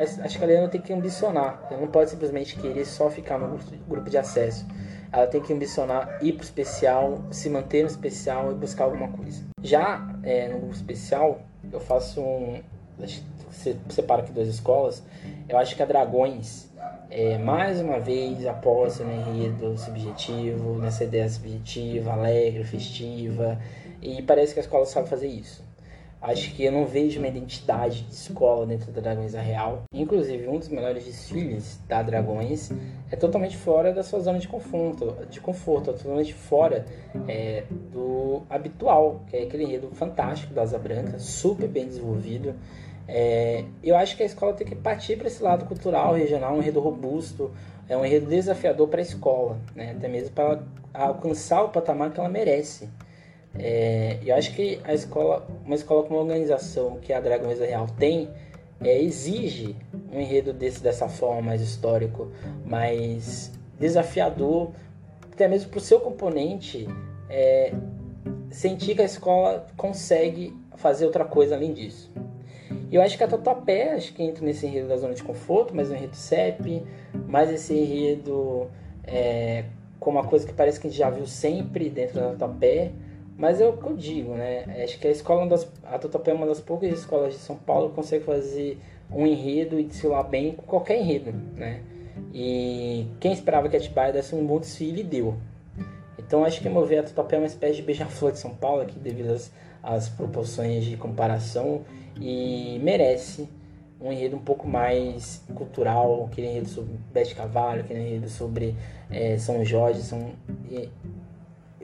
a 0.01 0.47
Leandro 0.47 0.71
tem 0.71 0.81
que 0.81 0.93
ambicionar. 0.93 1.67
Ela 1.71 1.81
não 1.81 1.89
pode 1.89 2.11
simplesmente 2.11 2.57
querer 2.57 2.85
só 2.85 3.11
ficar 3.11 3.39
no 3.39 3.59
grupo 3.89 4.09
de 4.09 4.17
acesso. 4.17 4.67
Ela 5.13 5.27
tem 5.27 5.41
que 5.41 5.53
ambicionar 5.53 6.19
ir 6.23 6.33
para 6.35 6.43
o 6.43 6.45
especial, 6.45 7.23
se 7.31 7.51
manter 7.51 7.83
no 7.83 7.89
especial 7.89 8.53
e 8.53 8.55
buscar 8.55 8.85
alguma 8.85 9.09
coisa. 9.09 9.43
Já 9.63 10.09
é, 10.23 10.49
no 10.49 10.59
grupo 10.59 10.75
especial, 10.75 11.41
eu 11.71 11.81
faço 11.81 12.21
um. 12.21 12.63
Você 13.51 13.77
separa 13.89 14.23
aqui 14.23 14.33
duas 14.33 14.49
escolas. 14.49 15.03
Eu 15.49 15.59
acho 15.59 15.75
que 15.75 15.83
a 15.83 15.87
Dragões, 15.87 16.71
é, 17.11 17.37
mais 17.39 17.81
uma 17.81 17.99
vez, 17.99 18.47
aposta 18.47 19.03
no 19.03 19.13
enredo 19.13 19.77
subjetivo, 19.77 20.79
nessa 20.79 21.05
ideia 21.05 21.29
subjetiva, 21.29 22.13
alegre, 22.13 22.63
festiva. 22.63 23.59
E 24.01 24.23
parece 24.23 24.55
que 24.55 24.61
a 24.61 24.63
escola 24.63 24.87
sabe 24.87 25.09
fazer 25.09 25.27
isso. 25.27 25.65
Acho 26.23 26.55
que 26.55 26.65
eu 26.65 26.71
não 26.71 26.85
vejo 26.85 27.19
uma 27.19 27.29
identidade 27.29 28.03
de 28.03 28.13
escola 28.13 28.67
dentro 28.67 28.93
da 28.93 29.01
Dragões 29.01 29.33
Real. 29.33 29.85
Inclusive, 29.93 30.47
um 30.49 30.59
dos 30.59 30.69
melhores 30.69 31.05
desfiles 31.05 31.81
da 31.89 32.03
Dragões 32.03 32.71
é 33.11 33.17
totalmente 33.17 33.57
fora 33.57 33.91
da 33.91 34.03
sua 34.03 34.21
zona 34.21 34.39
de 34.39 34.47
conforto, 34.47 35.17
de 35.31 35.41
conforto, 35.41 35.91
é 35.91 35.93
totalmente 35.95 36.35
fora 36.35 36.85
é, 37.27 37.65
do 37.91 38.43
habitual, 38.51 39.23
que 39.29 39.37
é 39.37 39.45
aquele 39.45 39.65
enredo 39.65 39.89
fantástico 39.95 40.53
da 40.53 40.61
Asa 40.61 40.79
Branca, 40.79 41.19
super 41.19 41.67
bem 41.67 41.87
desenvolvido. 41.87 42.55
É, 43.09 43.65
eu 43.83 43.97
acho 43.97 44.15
que 44.15 44.23
a 44.23 44.27
escola 44.27 44.53
tem 44.53 44.67
que 44.67 44.77
partir 44.77 45.17
para 45.17 45.27
esse 45.27 45.43
lado 45.43 45.65
cultural, 45.65 46.15
regional, 46.15 46.55
um 46.55 46.59
enredo 46.59 46.81
robusto, 46.81 47.51
é 47.89 47.97
um 47.97 48.05
enredo 48.05 48.27
desafiador 48.27 48.89
para 48.89 49.01
a 49.01 49.03
escola, 49.03 49.59
né? 49.75 49.95
até 49.97 50.07
mesmo 50.07 50.31
para 50.31 50.63
alcançar 50.95 51.63
o 51.63 51.71
patamar 51.71 52.13
que 52.13 52.21
ela 52.21 52.29
merece. 52.29 52.89
É, 53.59 54.19
eu 54.25 54.35
acho 54.35 54.55
que 54.55 54.81
a 54.85 54.95
escola, 54.95 55.47
uma 55.65 55.75
escola 55.75 56.05
com 56.05 56.15
uma 56.15 56.23
organização 56.23 56.99
que 57.01 57.13
a 57.13 57.21
Dragões 57.21 57.59
Real 57.59 57.87
tem, 57.99 58.29
é, 58.81 59.01
exige 59.03 59.77
um 60.13 60.21
enredo 60.21 60.53
desse 60.53 60.83
dessa 60.83 61.09
forma 61.09 61.43
mais 61.43 61.61
histórico, 61.61 62.31
mais 62.65 63.53
desafiador, 63.79 64.71
até 65.33 65.49
mesmo 65.49 65.71
para 65.71 65.79
o 65.79 65.81
seu 65.81 66.01
componente 66.01 66.87
é, 67.29 67.73
sentir 68.51 68.95
que 68.95 69.03
a 69.03 69.05
escola 69.05 69.67
consegue 69.77 70.57
fazer 70.77 71.07
outra 71.07 71.25
coisa 71.25 71.55
além 71.55 71.73
disso. 71.73 72.11
E 72.91 72.97
eu 72.97 73.03
acho 73.03 73.17
que 73.17 73.23
a 73.23 73.29
Tatuapé, 73.29 73.93
acho 73.93 74.13
que 74.13 74.23
entra 74.23 74.45
nesse 74.45 74.67
enredo 74.67 74.89
da 74.89 74.97
zona 74.97 75.15
de 75.15 75.23
conforto, 75.23 75.75
mais 75.75 75.91
um 75.91 75.95
enredo 75.95 76.17
CEP, 76.17 76.83
mais 77.29 77.51
esse 77.51 77.73
enredo 77.73 78.69
é, 79.05 79.65
com 79.99 80.11
uma 80.11 80.25
coisa 80.25 80.47
que 80.47 80.53
parece 80.53 80.81
que 80.81 80.89
a 80.89 80.91
gente 80.91 80.99
já 80.99 81.11
viu 81.11 81.27
sempre 81.27 81.89
dentro 81.89 82.17
da 82.17 82.31
Tatuapé, 82.31 82.91
mas 83.41 83.59
é 83.59 83.67
o 83.67 83.73
que 83.73 83.87
eu 83.87 83.97
digo, 83.97 84.35
né? 84.35 84.65
Acho 84.85 84.99
que 84.99 85.09
a 85.09 85.11
escola, 85.11 85.47
das, 85.49 85.67
a 85.85 85.99
Totopé 85.99 86.31
é 86.31 86.35
uma 86.35 86.45
das 86.45 86.61
poucas 86.61 86.93
escolas 86.93 87.33
de 87.33 87.39
São 87.39 87.57
Paulo 87.57 87.89
que 87.89 87.95
consegue 87.95 88.23
fazer 88.23 88.79
um 89.11 89.27
enredo 89.27 89.81
e 89.81 89.85
desfilar 89.85 90.29
bem 90.29 90.53
com 90.53 90.63
qualquer 90.63 91.01
enredo, 91.01 91.33
né? 91.57 91.81
E 92.35 93.07
quem 93.19 93.33
esperava 93.33 93.67
que 93.71 93.77
a 93.77 93.79
Atibaia 93.79 94.13
desse 94.13 94.35
um 94.35 94.47
bom 94.47 94.61
desfile, 94.61 95.03
deu. 95.03 95.37
Então 96.19 96.45
acho 96.45 96.61
que 96.61 96.69
mover 96.69 96.99
a 96.99 97.03
Totopé 97.03 97.37
é 97.37 97.39
uma 97.39 97.47
espécie 97.47 97.77
de 97.77 97.83
beija-flor 97.83 98.31
de 98.31 98.39
São 98.39 98.55
Paulo 98.55 98.83
aqui 98.83 98.99
devido 98.99 99.31
às, 99.31 99.51
às 99.83 100.11
proporções 100.11 100.85
de 100.85 100.99
comparação 100.99 101.81
e 102.21 102.79
merece 102.83 103.49
um 103.99 104.13
enredo 104.13 104.37
um 104.37 104.41
pouco 104.41 104.69
mais 104.69 105.43
cultural, 105.55 106.27
aquele 106.31 106.49
enredo 106.49 106.69
sobre 106.69 106.93
Bete 107.11 107.35
Cavalho, 107.35 107.81
aquele 107.81 108.01
enredo 108.01 108.29
sobre 108.29 108.77
é, 109.11 109.39
São 109.39 109.65
Jorge, 109.65 110.03
são 110.03 110.33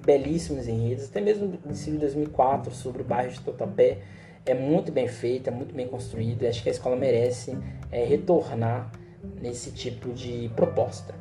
belíssimos 0.07 0.69
enredos, 0.69 1.07
até 1.07 1.21
mesmo 1.21 1.59
de 1.67 1.99
2004 1.99 2.73
sobre 2.73 3.03
o 3.03 3.05
bairro 3.05 3.33
de 3.33 3.41
Totapé 3.41 3.99
é 4.47 4.55
muito 4.55 4.93
bem 4.93 5.09
feito, 5.09 5.49
é 5.49 5.51
muito 5.51 5.75
bem 5.75 5.89
construído 5.89 6.43
e 6.43 6.47
acho 6.47 6.63
que 6.63 6.69
a 6.69 6.73
escola 6.73 6.95
merece 6.95 7.59
é, 7.91 8.05
retornar 8.05 8.93
nesse 9.43 9.73
tipo 9.73 10.13
de 10.13 10.49
proposta. 10.55 11.13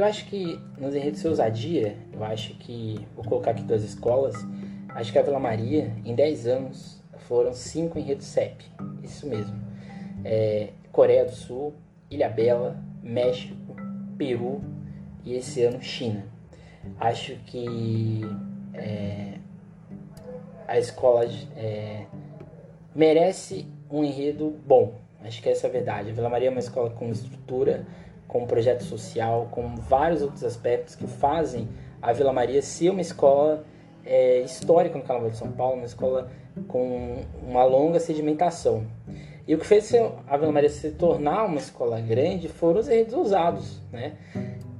Eu 0.00 0.06
acho 0.06 0.24
que 0.24 0.58
nos 0.78 0.94
enredos 0.94 1.20
de 1.20 1.28
ousadia, 1.28 1.94
eu 2.10 2.24
acho 2.24 2.54
que, 2.54 3.06
vou 3.14 3.22
colocar 3.22 3.50
aqui 3.50 3.62
duas 3.62 3.84
escolas, 3.84 4.34
acho 4.94 5.12
que 5.12 5.18
a 5.18 5.22
Vila 5.22 5.38
Maria, 5.38 5.92
em 6.06 6.14
10 6.14 6.46
anos, 6.46 7.02
foram 7.28 7.52
cinco 7.52 7.98
enredos 7.98 8.24
CEP, 8.24 8.64
isso 9.02 9.26
mesmo. 9.26 9.54
É, 10.24 10.70
Coreia 10.90 11.26
do 11.26 11.32
Sul, 11.32 11.74
Ilha 12.10 12.30
Bela, 12.30 12.82
México, 13.02 13.76
Peru, 14.16 14.62
e 15.22 15.34
esse 15.34 15.62
ano 15.64 15.82
China. 15.82 16.24
Acho 16.98 17.36
que 17.44 18.22
é, 18.72 19.34
a 20.66 20.78
escola 20.78 21.26
é, 21.54 22.06
merece 22.94 23.66
um 23.90 24.02
enredo 24.02 24.58
bom. 24.66 24.94
Acho 25.22 25.42
que 25.42 25.50
essa 25.50 25.66
é 25.66 25.68
a 25.68 25.72
verdade. 25.74 26.08
A 26.08 26.14
Vila 26.14 26.30
Maria 26.30 26.48
é 26.48 26.50
uma 26.50 26.58
escola 26.58 26.88
com 26.88 27.10
estrutura, 27.10 27.84
com 28.30 28.46
projeto 28.46 28.84
social, 28.84 29.48
com 29.50 29.74
vários 29.74 30.22
outros 30.22 30.44
aspectos 30.44 30.94
que 30.94 31.04
fazem 31.04 31.68
a 32.00 32.12
Vila 32.12 32.32
Maria 32.32 32.62
ser 32.62 32.90
uma 32.90 33.00
escola 33.00 33.64
é, 34.04 34.38
histórica 34.42 34.96
no 34.96 35.02
Carnaval 35.02 35.30
de 35.30 35.36
São 35.36 35.50
Paulo, 35.50 35.78
uma 35.78 35.84
escola 35.84 36.30
com 36.68 37.24
uma 37.42 37.64
longa 37.64 37.98
sedimentação. 37.98 38.86
E 39.48 39.54
o 39.54 39.58
que 39.58 39.66
fez 39.66 39.92
a 40.28 40.36
Vila 40.36 40.52
Maria 40.52 40.70
se 40.70 40.92
tornar 40.92 41.44
uma 41.44 41.58
escola 41.58 42.00
grande 42.00 42.48
foram 42.48 42.78
os 42.78 42.88
enredos 42.88 43.14
usados, 43.14 43.80
né? 43.90 44.12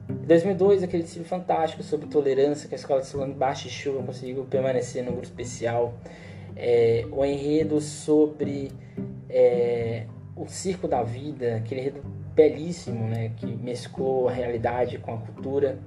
Em 0.08 0.26
2002, 0.26 0.84
aquele 0.84 1.02
desfile 1.02 1.24
fantástico 1.24 1.82
sobre 1.82 2.06
tolerância 2.06 2.68
que 2.68 2.76
a 2.76 2.78
escola 2.78 3.00
de 3.00 3.08
Solano 3.08 3.34
Baixa 3.34 3.66
e 3.66 3.70
Chuva 3.70 4.00
conseguiu 4.00 4.44
permanecer 4.44 5.02
no 5.02 5.10
grupo 5.10 5.26
especial. 5.26 5.94
É, 6.54 7.04
o 7.10 7.24
enredo 7.24 7.80
sobre 7.80 8.70
é, 9.28 10.04
o 10.36 10.46
circo 10.46 10.86
da 10.86 11.02
vida, 11.02 11.56
aquele 11.56 11.80
enredo 11.80 12.19
belíssimo, 12.34 13.06
né, 13.06 13.32
que 13.36 13.46
mesclou 13.46 14.28
a 14.28 14.32
realidade 14.32 14.98
com 14.98 15.14
a 15.14 15.18
cultura 15.18 15.78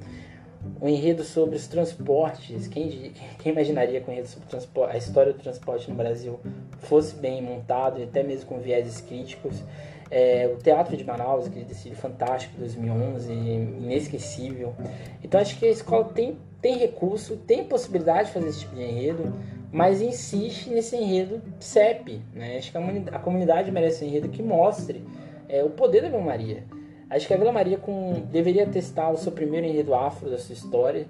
um 0.82 0.88
enredo 0.88 1.24
sobre 1.24 1.56
os 1.56 1.68
transportes. 1.68 2.68
Quem, 2.68 3.12
quem 3.40 3.52
imaginaria 3.52 4.02
que 4.02 4.10
um 4.10 4.14
enredo 4.14 4.28
sobre 4.28 4.48
a 4.92 4.98
história 4.98 5.34
do 5.34 5.40
transporte 5.40 5.90
no 5.90 5.96
Brasil 5.96 6.40
fosse 6.80 7.16
bem 7.16 7.42
montado 7.42 8.00
e 8.00 8.04
até 8.04 8.24
mesmo 8.24 8.48
com 8.48 8.60
vieses 8.60 9.02
críticos? 9.02 9.62
É, 10.12 10.48
o 10.54 10.58
Teatro 10.58 10.96
de 10.96 11.04
Manaus, 11.04 11.48
aquele 11.48 11.66
desfile 11.66 11.96
fantástico 11.96 12.54
de 12.54 12.60
2011, 12.60 13.34
inesquecível. 13.34 14.76
Então 15.24 15.42
acho 15.42 15.58
que 15.58 15.66
a 15.66 15.72
escola 15.72 16.06
tem, 16.06 16.38
tem 16.62 16.78
recurso, 16.78 17.36
tem 17.38 17.64
possibilidade 17.64 18.28
de 18.28 18.34
fazer 18.34 18.50
esse 18.50 18.60
tipo 18.60 18.76
de 18.76 18.84
enredo, 18.84 19.34
mas 19.72 20.02
insiste 20.02 20.70
nesse 20.70 20.96
enredo 20.96 21.42
CEP. 21.60 22.22
Né? 22.32 22.58
Acho 22.58 22.72
que 22.72 22.78
a, 22.78 23.16
a 23.16 23.20
comunidade 23.20 23.72
merece 23.72 24.06
um 24.06 24.08
enredo 24.08 24.30
que 24.30 24.44
mostre 24.44 25.04
é, 25.54 25.63
o 25.63 25.70
poder 25.70 26.10
da 26.10 26.18
Maria. 26.18 26.63
Acho 27.08 27.28
que 27.28 27.34
a 27.34 27.38
Vila 27.38 27.52
Maria 27.52 27.78
com, 27.78 28.24
deveria 28.32 28.66
testar 28.66 29.12
o 29.12 29.18
seu 29.18 29.32
primeiro 29.32 29.68
enredo 29.68 29.94
afro 29.94 30.32
da 30.32 30.39
sua 30.39 30.54
história. 30.54 31.06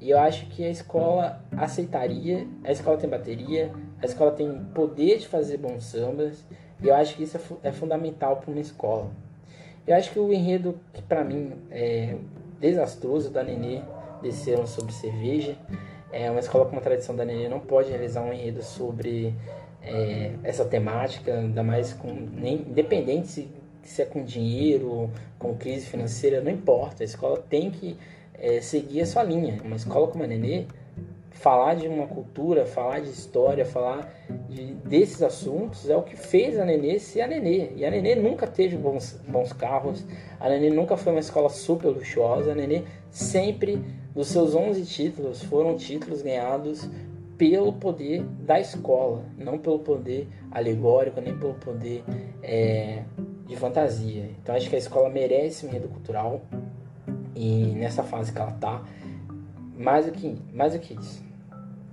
E 0.00 0.10
eu 0.10 0.18
acho 0.18 0.46
que 0.46 0.64
a 0.64 0.68
escola 0.68 1.40
aceitaria. 1.56 2.44
A 2.64 2.72
escola 2.72 2.96
tem 2.96 3.08
bateria, 3.08 3.70
a 4.02 4.04
escola 4.04 4.32
tem 4.32 4.52
poder 4.74 5.18
de 5.18 5.28
fazer 5.28 5.58
bons 5.58 5.84
sambas. 5.84 6.44
E 6.82 6.88
eu 6.88 6.94
acho 6.94 7.14
que 7.14 7.22
isso 7.22 7.36
é, 7.62 7.68
é 7.68 7.72
fundamental 7.72 8.38
para 8.38 8.50
uma 8.50 8.60
escola. 8.60 9.12
Eu 9.86 9.94
acho 9.94 10.10
que 10.10 10.18
o 10.18 10.32
enredo 10.32 10.80
que 10.92 11.00
para 11.00 11.22
mim 11.22 11.52
é 11.70 12.16
desastroso 12.60 13.30
da 13.30 13.44
Nenê 13.44 13.80
desceram 14.20 14.66
sobre 14.66 14.92
cerveja. 14.92 15.56
É 16.10 16.28
uma 16.32 16.40
escola 16.40 16.64
com 16.64 16.72
uma 16.72 16.82
tradição 16.82 17.14
da 17.14 17.24
Nenê 17.24 17.48
não 17.48 17.60
pode 17.60 17.90
realizar 17.90 18.22
um 18.22 18.32
enredo 18.32 18.60
sobre 18.60 19.32
é, 19.80 20.32
essa 20.42 20.64
temática, 20.64 21.32
ainda 21.32 21.62
mais 21.62 21.92
com 21.92 22.08
nem, 22.12 22.56
independente 22.56 23.28
se 23.28 23.63
se 23.88 24.02
é 24.02 24.04
com 24.04 24.24
dinheiro, 24.24 25.10
com 25.38 25.54
crise 25.54 25.86
financeira, 25.86 26.40
não 26.40 26.50
importa. 26.50 27.02
A 27.02 27.06
escola 27.06 27.42
tem 27.48 27.70
que 27.70 27.96
é, 28.34 28.60
seguir 28.60 29.02
a 29.02 29.06
sua 29.06 29.22
linha. 29.22 29.60
Uma 29.64 29.76
escola 29.76 30.08
como 30.08 30.24
a 30.24 30.26
Nenê, 30.26 30.66
falar 31.30 31.74
de 31.74 31.86
uma 31.88 32.06
cultura, 32.06 32.64
falar 32.64 33.00
de 33.00 33.10
história, 33.10 33.66
falar 33.66 34.12
de, 34.48 34.74
desses 34.74 35.22
assuntos 35.22 35.90
é 35.90 35.96
o 35.96 36.02
que 36.02 36.16
fez 36.16 36.58
a 36.58 36.64
Nenê 36.64 36.98
ser 36.98 37.22
a 37.22 37.26
Nenê. 37.26 37.70
E 37.76 37.84
a 37.84 37.90
Nenê 37.90 38.14
nunca 38.14 38.46
teve 38.46 38.76
bons, 38.76 39.20
bons 39.28 39.52
carros, 39.52 40.04
a 40.40 40.48
Nenê 40.48 40.70
nunca 40.70 40.96
foi 40.96 41.12
uma 41.12 41.20
escola 41.20 41.48
super 41.48 41.88
luxuosa, 41.88 42.52
a 42.52 42.54
Nenê 42.54 42.82
sempre, 43.10 43.82
dos 44.14 44.28
seus 44.28 44.54
11 44.54 44.84
títulos, 44.86 45.42
foram 45.42 45.76
títulos 45.76 46.22
ganhados 46.22 46.88
pelo 47.36 47.72
poder 47.72 48.22
da 48.40 48.60
escola, 48.60 49.24
não 49.36 49.58
pelo 49.58 49.80
poder 49.80 50.28
alegórico, 50.50 51.20
nem 51.20 51.36
pelo 51.36 51.54
poder 51.54 52.04
é, 52.42 53.02
de 53.46 53.56
fantasia. 53.56 54.30
Então 54.42 54.54
acho 54.54 54.68
que 54.68 54.76
a 54.76 54.78
escola 54.78 55.08
merece 55.08 55.66
um 55.66 55.68
enredo 55.68 55.88
cultural 55.88 56.42
e 57.34 57.66
nessa 57.76 58.02
fase 58.02 58.32
que 58.32 58.38
ela 58.38 58.52
tá, 58.52 58.82
mais 59.76 60.06
do 60.06 60.12
que, 60.12 60.38
mais 60.52 60.72
do 60.72 60.78
que 60.78 60.94
isso. 60.94 61.22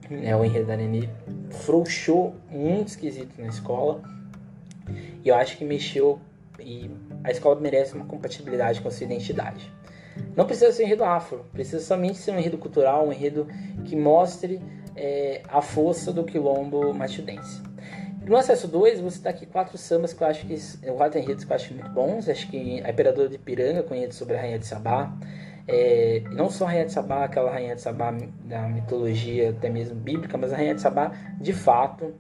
Né, 0.09 0.35
o 0.35 0.43
enredo 0.43 0.67
da 0.67 0.75
Nenê 0.75 1.07
frouxou 1.49 2.35
muito 2.49 2.89
esquisito 2.89 3.39
na 3.39 3.47
escola 3.47 4.01
e 5.23 5.29
eu 5.29 5.35
acho 5.35 5.57
que 5.57 5.63
mexeu 5.63 6.19
e 6.59 6.89
a 7.23 7.31
escola 7.31 7.59
merece 7.59 7.95
uma 7.95 8.05
compatibilidade 8.05 8.81
com 8.81 8.87
a 8.87 8.91
sua 8.91 9.05
identidade. 9.05 9.71
Não 10.35 10.45
precisa 10.45 10.71
ser 10.71 10.83
um 10.83 10.85
enredo 10.85 11.03
afro, 11.03 11.45
precisa 11.53 11.79
somente 11.79 12.17
ser 12.17 12.31
um 12.31 12.39
enredo 12.39 12.57
cultural, 12.57 13.07
um 13.07 13.13
enredo 13.13 13.47
que 13.85 13.95
mostre 13.95 14.61
é, 14.95 15.41
a 15.47 15.61
força 15.61 16.11
do 16.11 16.23
quilombo 16.23 16.93
matildense. 16.93 17.61
No 18.25 18.37
acesso 18.37 18.67
2, 18.67 18.99
você 18.99 19.17
está 19.17 19.29
aqui 19.31 19.45
quatro 19.45 19.77
sambas 19.77 20.13
que 20.13 20.21
eu 20.21 20.27
acho 20.27 20.45
que. 20.45 20.55
Quatro 20.95 21.19
enredos 21.19 21.43
que 21.43 21.51
eu 21.51 21.55
acho 21.55 21.73
muito 21.73 21.89
bons. 21.89 22.29
Acho 22.29 22.49
que 22.49 22.81
a 22.81 22.89
Imperadora 22.89 23.27
de 23.27 23.37
Piranga, 23.37 23.83
com 23.83 23.95
sobre 24.11 24.35
a 24.35 24.41
Rainha 24.41 24.59
de 24.59 24.65
Sabá. 24.65 25.11
É, 25.67 26.23
não 26.31 26.49
só 26.49 26.65
a 26.65 26.69
Rainha 26.69 26.85
de 26.85 26.91
Sabá, 26.91 27.23
aquela 27.23 27.51
Rainha 27.51 27.75
de 27.75 27.81
Sabá 27.81 28.11
da 28.45 28.61
mitologia 28.67 29.49
até 29.51 29.69
mesmo 29.69 29.95
bíblica, 29.95 30.37
mas 30.37 30.53
a 30.53 30.55
Rainha 30.55 30.75
de 30.75 30.81
Sabá 30.81 31.11
de 31.39 31.53
fato. 31.53 32.13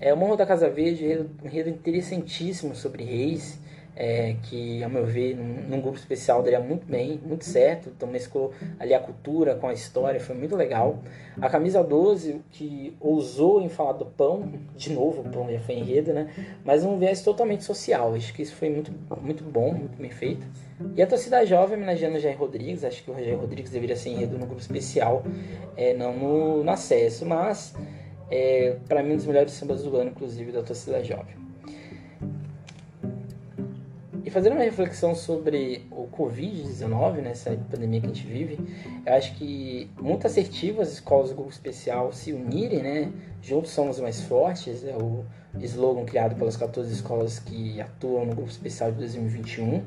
É, 0.00 0.12
o 0.12 0.16
Morro 0.16 0.36
da 0.36 0.44
Casa 0.44 0.68
Verde, 0.68 1.26
um 1.42 1.46
enredo 1.46 1.70
interessantíssimo 1.70 2.74
sobre 2.74 3.04
reis 3.04 3.58
é, 3.96 4.34
que, 4.42 4.82
ao 4.82 4.90
meu 4.90 5.06
ver, 5.06 5.36
num, 5.36 5.68
num, 5.68 5.80
grupo 5.80 5.96
especial 5.96 6.42
daria 6.42 6.58
muito 6.58 6.86
bem, 6.86 7.20
muito 7.24 7.44
certo. 7.44 7.90
Então 7.94 8.08
mesclou 8.08 8.52
ali 8.78 8.92
a 8.92 8.98
cultura 8.98 9.54
com 9.54 9.68
a 9.68 9.72
história, 9.72 10.18
foi 10.18 10.34
muito 10.34 10.56
legal. 10.56 10.98
A 11.40 11.48
camisa 11.48 11.82
12, 11.82 12.40
que 12.50 12.96
ousou 13.00 13.60
em 13.60 13.68
falar 13.68 13.92
do 13.92 14.06
pão, 14.06 14.52
de 14.76 14.92
novo, 14.92 15.22
o 15.22 15.30
pão 15.30 15.50
já 15.50 15.60
foi 15.60 15.76
enredo, 15.76 16.12
né? 16.12 16.32
Mas 16.64 16.84
um 16.84 16.98
viés 16.98 17.22
totalmente 17.22 17.64
social. 17.64 18.14
Acho 18.14 18.32
que 18.32 18.42
isso 18.42 18.54
foi 18.54 18.68
muito, 18.68 18.92
muito 19.20 19.44
bom, 19.44 19.72
muito 19.72 19.96
bem 19.96 20.10
feito. 20.10 20.46
E 20.96 21.02
a 21.02 21.06
torcida 21.06 21.44
jovem 21.46 21.76
homenageando 21.76 22.16
o 22.16 22.20
Jair 22.20 22.38
Rodrigues, 22.38 22.82
acho 22.82 23.02
que 23.04 23.10
o 23.10 23.14
Jair 23.14 23.38
Rodrigues 23.38 23.70
deveria 23.70 23.94
ser 23.94 24.10
enredo 24.10 24.36
no 24.36 24.46
grupo 24.46 24.60
especial, 24.60 25.22
é, 25.76 25.94
não 25.94 26.12
no, 26.12 26.64
no 26.64 26.70
acesso, 26.70 27.24
mas 27.24 27.74
é, 28.28 28.76
para 28.88 29.02
mim 29.02 29.12
um 29.12 29.16
dos 29.16 29.26
melhores 29.26 29.52
sambas 29.52 29.84
do 29.84 29.96
ano, 29.96 30.10
inclusive, 30.10 30.50
da 30.50 30.62
torcida 30.62 31.02
jovem. 31.04 31.43
Fazendo 34.34 34.54
uma 34.54 34.64
reflexão 34.64 35.14
sobre 35.14 35.86
o 35.92 36.08
Covid-19, 36.08 37.22
né, 37.22 37.30
essa 37.30 37.56
pandemia 37.70 38.00
que 38.00 38.06
a 38.06 38.08
gente 38.08 38.26
vive, 38.26 38.58
eu 39.06 39.14
acho 39.14 39.32
que 39.36 39.88
muito 40.00 40.26
assertivo 40.26 40.82
as 40.82 40.92
escolas 40.94 41.28
do 41.28 41.36
grupo 41.36 41.52
especial 41.52 42.12
se 42.12 42.32
unirem, 42.32 42.82
né? 42.82 43.12
Juntos 43.40 43.70
somos 43.70 44.00
mais 44.00 44.22
fortes, 44.22 44.84
é 44.84 44.96
o 44.96 45.24
slogan 45.60 46.04
criado 46.04 46.34
pelas 46.34 46.56
14 46.56 46.92
escolas 46.92 47.38
que 47.38 47.80
atuam 47.80 48.26
no 48.26 48.34
grupo 48.34 48.50
especial 48.50 48.90
de 48.90 48.98
2021. 48.98 49.84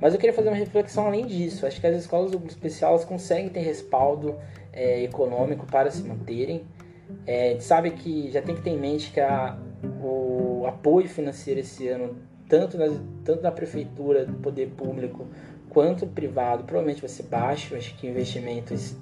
Mas 0.00 0.14
eu 0.14 0.18
queria 0.18 0.34
fazer 0.34 0.48
uma 0.48 0.56
reflexão 0.56 1.06
além 1.06 1.26
disso. 1.26 1.66
Acho 1.66 1.78
que 1.78 1.86
as 1.86 1.96
escolas 1.98 2.30
do 2.30 2.38
grupo 2.38 2.50
especial 2.50 2.98
conseguem 3.00 3.50
ter 3.50 3.60
respaldo 3.60 4.36
é, 4.72 5.02
econômico 5.02 5.66
para 5.66 5.90
se 5.90 6.02
manterem. 6.02 6.64
É, 7.26 7.48
a 7.48 7.52
gente 7.52 7.64
sabe 7.64 7.90
que 7.90 8.30
já 8.30 8.40
tem 8.40 8.54
que 8.54 8.62
ter 8.62 8.70
em 8.70 8.78
mente 8.78 9.12
que 9.12 9.20
a, 9.20 9.58
o 10.02 10.64
apoio 10.66 11.06
financeiro 11.10 11.60
esse 11.60 11.88
ano 11.88 12.32
tanto, 12.48 12.76
na, 12.76 12.86
tanto 13.24 13.42
na 13.42 13.50
prefeitura, 13.50 14.24
do 14.24 14.34
poder 14.34 14.68
público, 14.70 15.26
quanto 15.70 16.06
privado, 16.06 16.64
provavelmente 16.64 17.00
vai 17.00 17.08
ser 17.08 17.24
baixo. 17.24 17.74
Acho 17.74 17.94
que 17.96 18.06
investimentos 18.06 18.94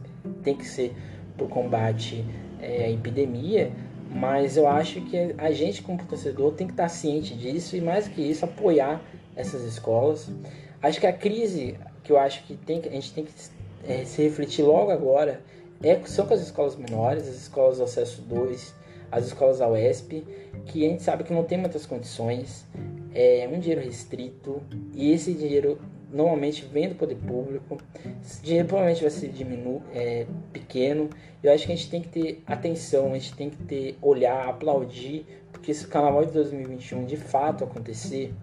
tem 0.42 0.55
que 0.55 0.66
ser 0.66 0.94
para 1.37 1.46
o 1.46 1.48
combate 1.48 2.24
é, 2.61 2.85
à 2.85 2.90
epidemia, 2.90 3.72
mas 4.11 4.57
eu 4.57 4.66
acho 4.68 5.00
que 5.03 5.16
a 5.38 5.50
gente, 5.50 5.83
como 5.83 5.98
torcedor, 6.05 6.53
tem 6.53 6.66
que 6.66 6.72
estar 6.72 6.88
ciente 6.88 7.35
disso 7.35 7.76
e, 7.76 7.80
mais 7.80 8.09
que 8.09 8.20
isso, 8.20 8.45
apoiar 8.45 9.01
essas 9.34 9.62
escolas. 9.64 10.30
Acho 10.82 11.01
que 11.01 11.07
a 11.07 11.12
crise 11.12 11.76
que 12.03 12.12
eu 12.12 12.18
acho 12.18 12.45
que, 12.45 12.55
tem, 12.55 12.80
a 12.86 12.91
gente 12.91 13.12
tem 13.12 13.24
que 13.24 13.32
é, 13.86 14.05
se 14.05 14.22
refletir 14.22 14.62
logo 14.62 14.91
agora 14.91 15.41
é, 15.82 15.99
são 16.05 16.26
com 16.26 16.34
as 16.34 16.41
escolas 16.41 16.76
menores, 16.76 17.26
as 17.26 17.36
escolas 17.36 17.78
do 17.78 17.84
acesso 17.84 18.20
2, 18.22 18.74
as 19.11 19.26
escolas 19.26 19.59
da 19.59 19.68
UESP, 19.68 20.24
que 20.66 20.84
a 20.84 20.88
gente 20.88 21.03
sabe 21.03 21.24
que 21.24 21.32
não 21.32 21.45
tem 21.45 21.59
muitas 21.59 21.86
condições, 21.86 22.66
é 23.14 23.48
um 23.52 23.58
dinheiro 23.58 23.82
restrito 23.82 24.62
e 24.94 25.12
esse 25.12 25.32
dinheiro 25.34 25.78
normalmente 26.12 26.64
vem 26.64 26.88
do 26.88 26.94
poder 26.94 27.16
público. 27.16 27.78
Esse 28.22 28.42
dinheiro 28.42 28.68
provavelmente 28.68 29.02
vai 29.02 29.11
ser 29.11 29.28
diminu 29.28 29.82
é, 29.94 30.26
pequeno. 30.52 31.08
Eu 31.42 31.52
acho 31.52 31.66
que 31.66 31.72
a 31.72 31.76
gente 31.76 31.90
tem 31.90 32.02
que 32.02 32.08
ter 32.08 32.42
atenção, 32.46 33.12
a 33.12 33.18
gente 33.18 33.34
tem 33.34 33.50
que 33.50 33.56
ter 33.58 33.96
olhar, 34.02 34.48
aplaudir, 34.48 35.24
porque 35.52 35.72
se 35.72 35.84
o 35.84 35.88
Carnaval 35.88 36.24
de 36.24 36.32
2021 36.32 37.04
de 37.04 37.16
fato 37.16 37.64
acontecer, 37.64 38.34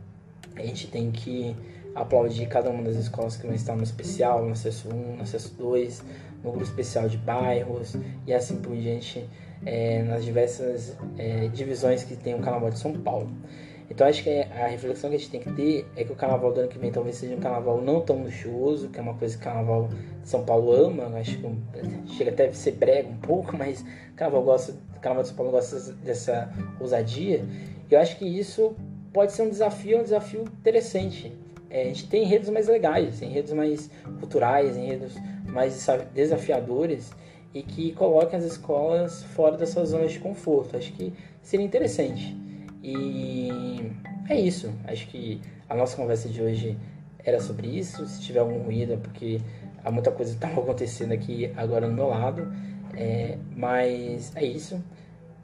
a 0.55 0.61
gente 0.61 0.87
tem 0.87 1.11
que 1.11 1.55
aplaudir 1.93 2.47
cada 2.47 2.69
uma 2.69 2.83
das 2.83 2.95
escolas 2.95 3.35
que 3.35 3.45
vão 3.45 3.55
estar 3.55 3.75
no 3.75 3.83
especial, 3.83 4.45
no 4.45 4.51
acesso 4.51 4.89
1, 4.89 5.15
no 5.17 5.21
acesso 5.21 5.53
2, 5.55 6.03
no 6.43 6.51
grupo 6.51 6.63
especial 6.63 7.09
de 7.09 7.17
bairros 7.17 7.95
e 8.25 8.33
assim 8.33 8.57
por 8.57 8.75
diante, 8.75 9.27
é, 9.65 10.03
nas 10.03 10.23
diversas 10.23 10.95
é, 11.17 11.47
divisões 11.47 12.03
que 12.03 12.15
tem 12.15 12.35
o 12.35 12.39
Carnaval 12.39 12.69
de 12.69 12.79
São 12.79 12.93
Paulo. 12.93 13.29
Então 13.89 14.05
acho 14.05 14.21
que 14.21 14.29
a 14.29 14.67
reflexão 14.67 15.09
que 15.09 15.15
a 15.15 15.19
gente 15.19 15.31
tem 15.31 15.39
que 15.39 15.51
ter 15.53 15.85
é 15.95 16.03
que 16.03 16.11
o 16.11 16.15
carnaval 16.15 16.51
do 16.51 16.59
ano 16.59 16.69
que 16.69 16.77
vem 16.77 16.91
talvez 16.91 17.15
seja 17.15 17.35
um 17.35 17.39
carnaval 17.39 17.81
não 17.81 18.01
tão 18.01 18.21
luxuoso, 18.21 18.89
que 18.89 18.99
é 18.99 19.01
uma 19.01 19.13
coisa 19.13 19.35
que 19.35 19.41
o 19.41 19.43
carnaval 19.43 19.87
de 20.21 20.29
São 20.29 20.43
Paulo 20.43 20.73
ama, 20.73 21.05
acho 21.17 21.37
que 21.37 22.13
chega 22.13 22.31
até 22.31 22.47
a 22.47 22.53
ser 22.53 22.71
brega 22.71 23.07
um 23.07 23.17
pouco, 23.17 23.55
mas 23.57 23.81
o 24.11 24.15
carnaval, 24.15 24.43
gosta, 24.43 24.73
o 24.95 24.99
carnaval 24.99 25.23
de 25.23 25.29
São 25.29 25.37
Paulo 25.37 25.51
gosta 25.51 25.93
dessa 26.03 26.53
ousadia. 26.79 27.45
E 27.89 27.93
eu 27.93 27.99
acho 27.99 28.17
que 28.17 28.25
isso 28.25 28.75
pode 29.13 29.31
ser 29.31 29.43
um 29.43 29.49
desafio, 29.49 29.99
um 29.99 30.03
desafio 30.03 30.41
interessante. 30.41 31.31
É, 31.69 31.83
a 31.83 31.85
gente 31.85 32.07
tem 32.07 32.23
enredos 32.23 32.49
mais 32.49 32.67
legais, 32.67 33.21
enredos 33.21 33.53
mais 33.53 33.89
culturais, 34.19 34.75
enredos 34.75 35.15
mais 35.45 35.85
desafiadores 36.13 37.11
e 37.53 37.63
que 37.63 37.93
coloquem 37.93 38.37
as 38.37 38.45
escolas 38.45 39.23
fora 39.23 39.57
das 39.57 39.69
suas 39.69 39.89
zonas 39.89 40.11
de 40.11 40.19
conforto. 40.19 40.77
Acho 40.77 40.91
que 40.93 41.13
seria 41.41 41.65
interessante. 41.65 42.46
E 42.87 43.91
é 44.29 44.39
isso. 44.39 44.73
Acho 44.85 45.07
que 45.07 45.41
a 45.67 45.75
nossa 45.75 45.97
conversa 45.97 46.29
de 46.29 46.41
hoje 46.41 46.77
era 47.21 47.41
sobre 47.41 47.67
isso. 47.67 48.05
Se 48.07 48.21
tiver 48.21 48.39
algum 48.39 48.59
ruído 48.59 48.93
é 48.93 48.97
porque 48.97 49.41
há 49.83 49.91
muita 49.91 50.09
coisa 50.09 50.31
que 50.31 50.37
está 50.37 50.47
acontecendo 50.47 51.11
aqui 51.11 51.51
agora 51.57 51.85
no 51.85 51.93
meu 51.93 52.07
lado. 52.07 52.49
É, 52.95 53.37
mas 53.53 54.33
é 54.37 54.45
isso. 54.45 54.81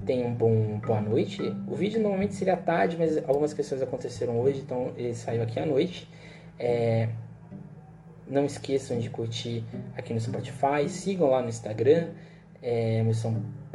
Tenham 0.05 0.29
um 0.29 0.33
bom 0.33 0.79
boa 0.79 1.01
noite. 1.01 1.41
O 1.67 1.75
vídeo 1.75 2.01
normalmente 2.01 2.33
seria 2.33 2.55
tarde, 2.55 2.95
mas 2.97 3.17
algumas 3.27 3.53
questões 3.53 3.81
aconteceram 3.81 4.39
hoje, 4.39 4.59
então 4.59 4.93
ele 4.95 5.13
saiu 5.13 5.43
aqui 5.43 5.59
à 5.59 5.65
noite. 5.65 6.09
É, 6.57 7.09
não 8.25 8.45
esqueçam 8.45 8.99
de 8.99 9.09
curtir 9.09 9.65
aqui 9.97 10.13
no 10.13 10.19
Spotify, 10.21 10.87
sigam 10.87 11.29
lá 11.29 11.41
no 11.41 11.49
Instagram, 11.49 12.11
é, 12.61 13.03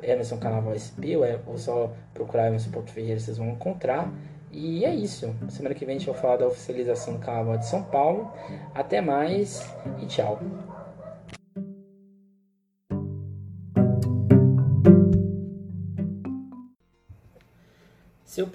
Emerson, 0.02 0.38
Carnaval 0.38 0.74
SP, 0.78 1.16
ou, 1.16 1.24
é, 1.24 1.38
ou 1.46 1.56
só 1.58 1.92
procurar 2.14 2.48
Emerson 2.48 2.70
Porto 2.70 2.90
Ferreira, 2.90 3.20
vocês 3.20 3.38
vão 3.38 3.48
encontrar. 3.50 4.12
E 4.50 4.84
é 4.84 4.94
isso. 4.94 5.34
Semana 5.50 5.74
que 5.74 5.84
vem 5.84 5.96
a 5.96 5.98
gente 5.98 6.10
vai 6.10 6.20
falar 6.20 6.36
da 6.38 6.46
oficialização 6.46 7.14
do 7.14 7.20
Carnaval 7.20 7.58
de 7.58 7.66
São 7.66 7.82
Paulo. 7.82 8.32
Até 8.74 9.00
mais 9.00 9.68
e 10.00 10.06
tchau. 10.06 10.40
Se 18.24 18.42
eu 18.42 18.46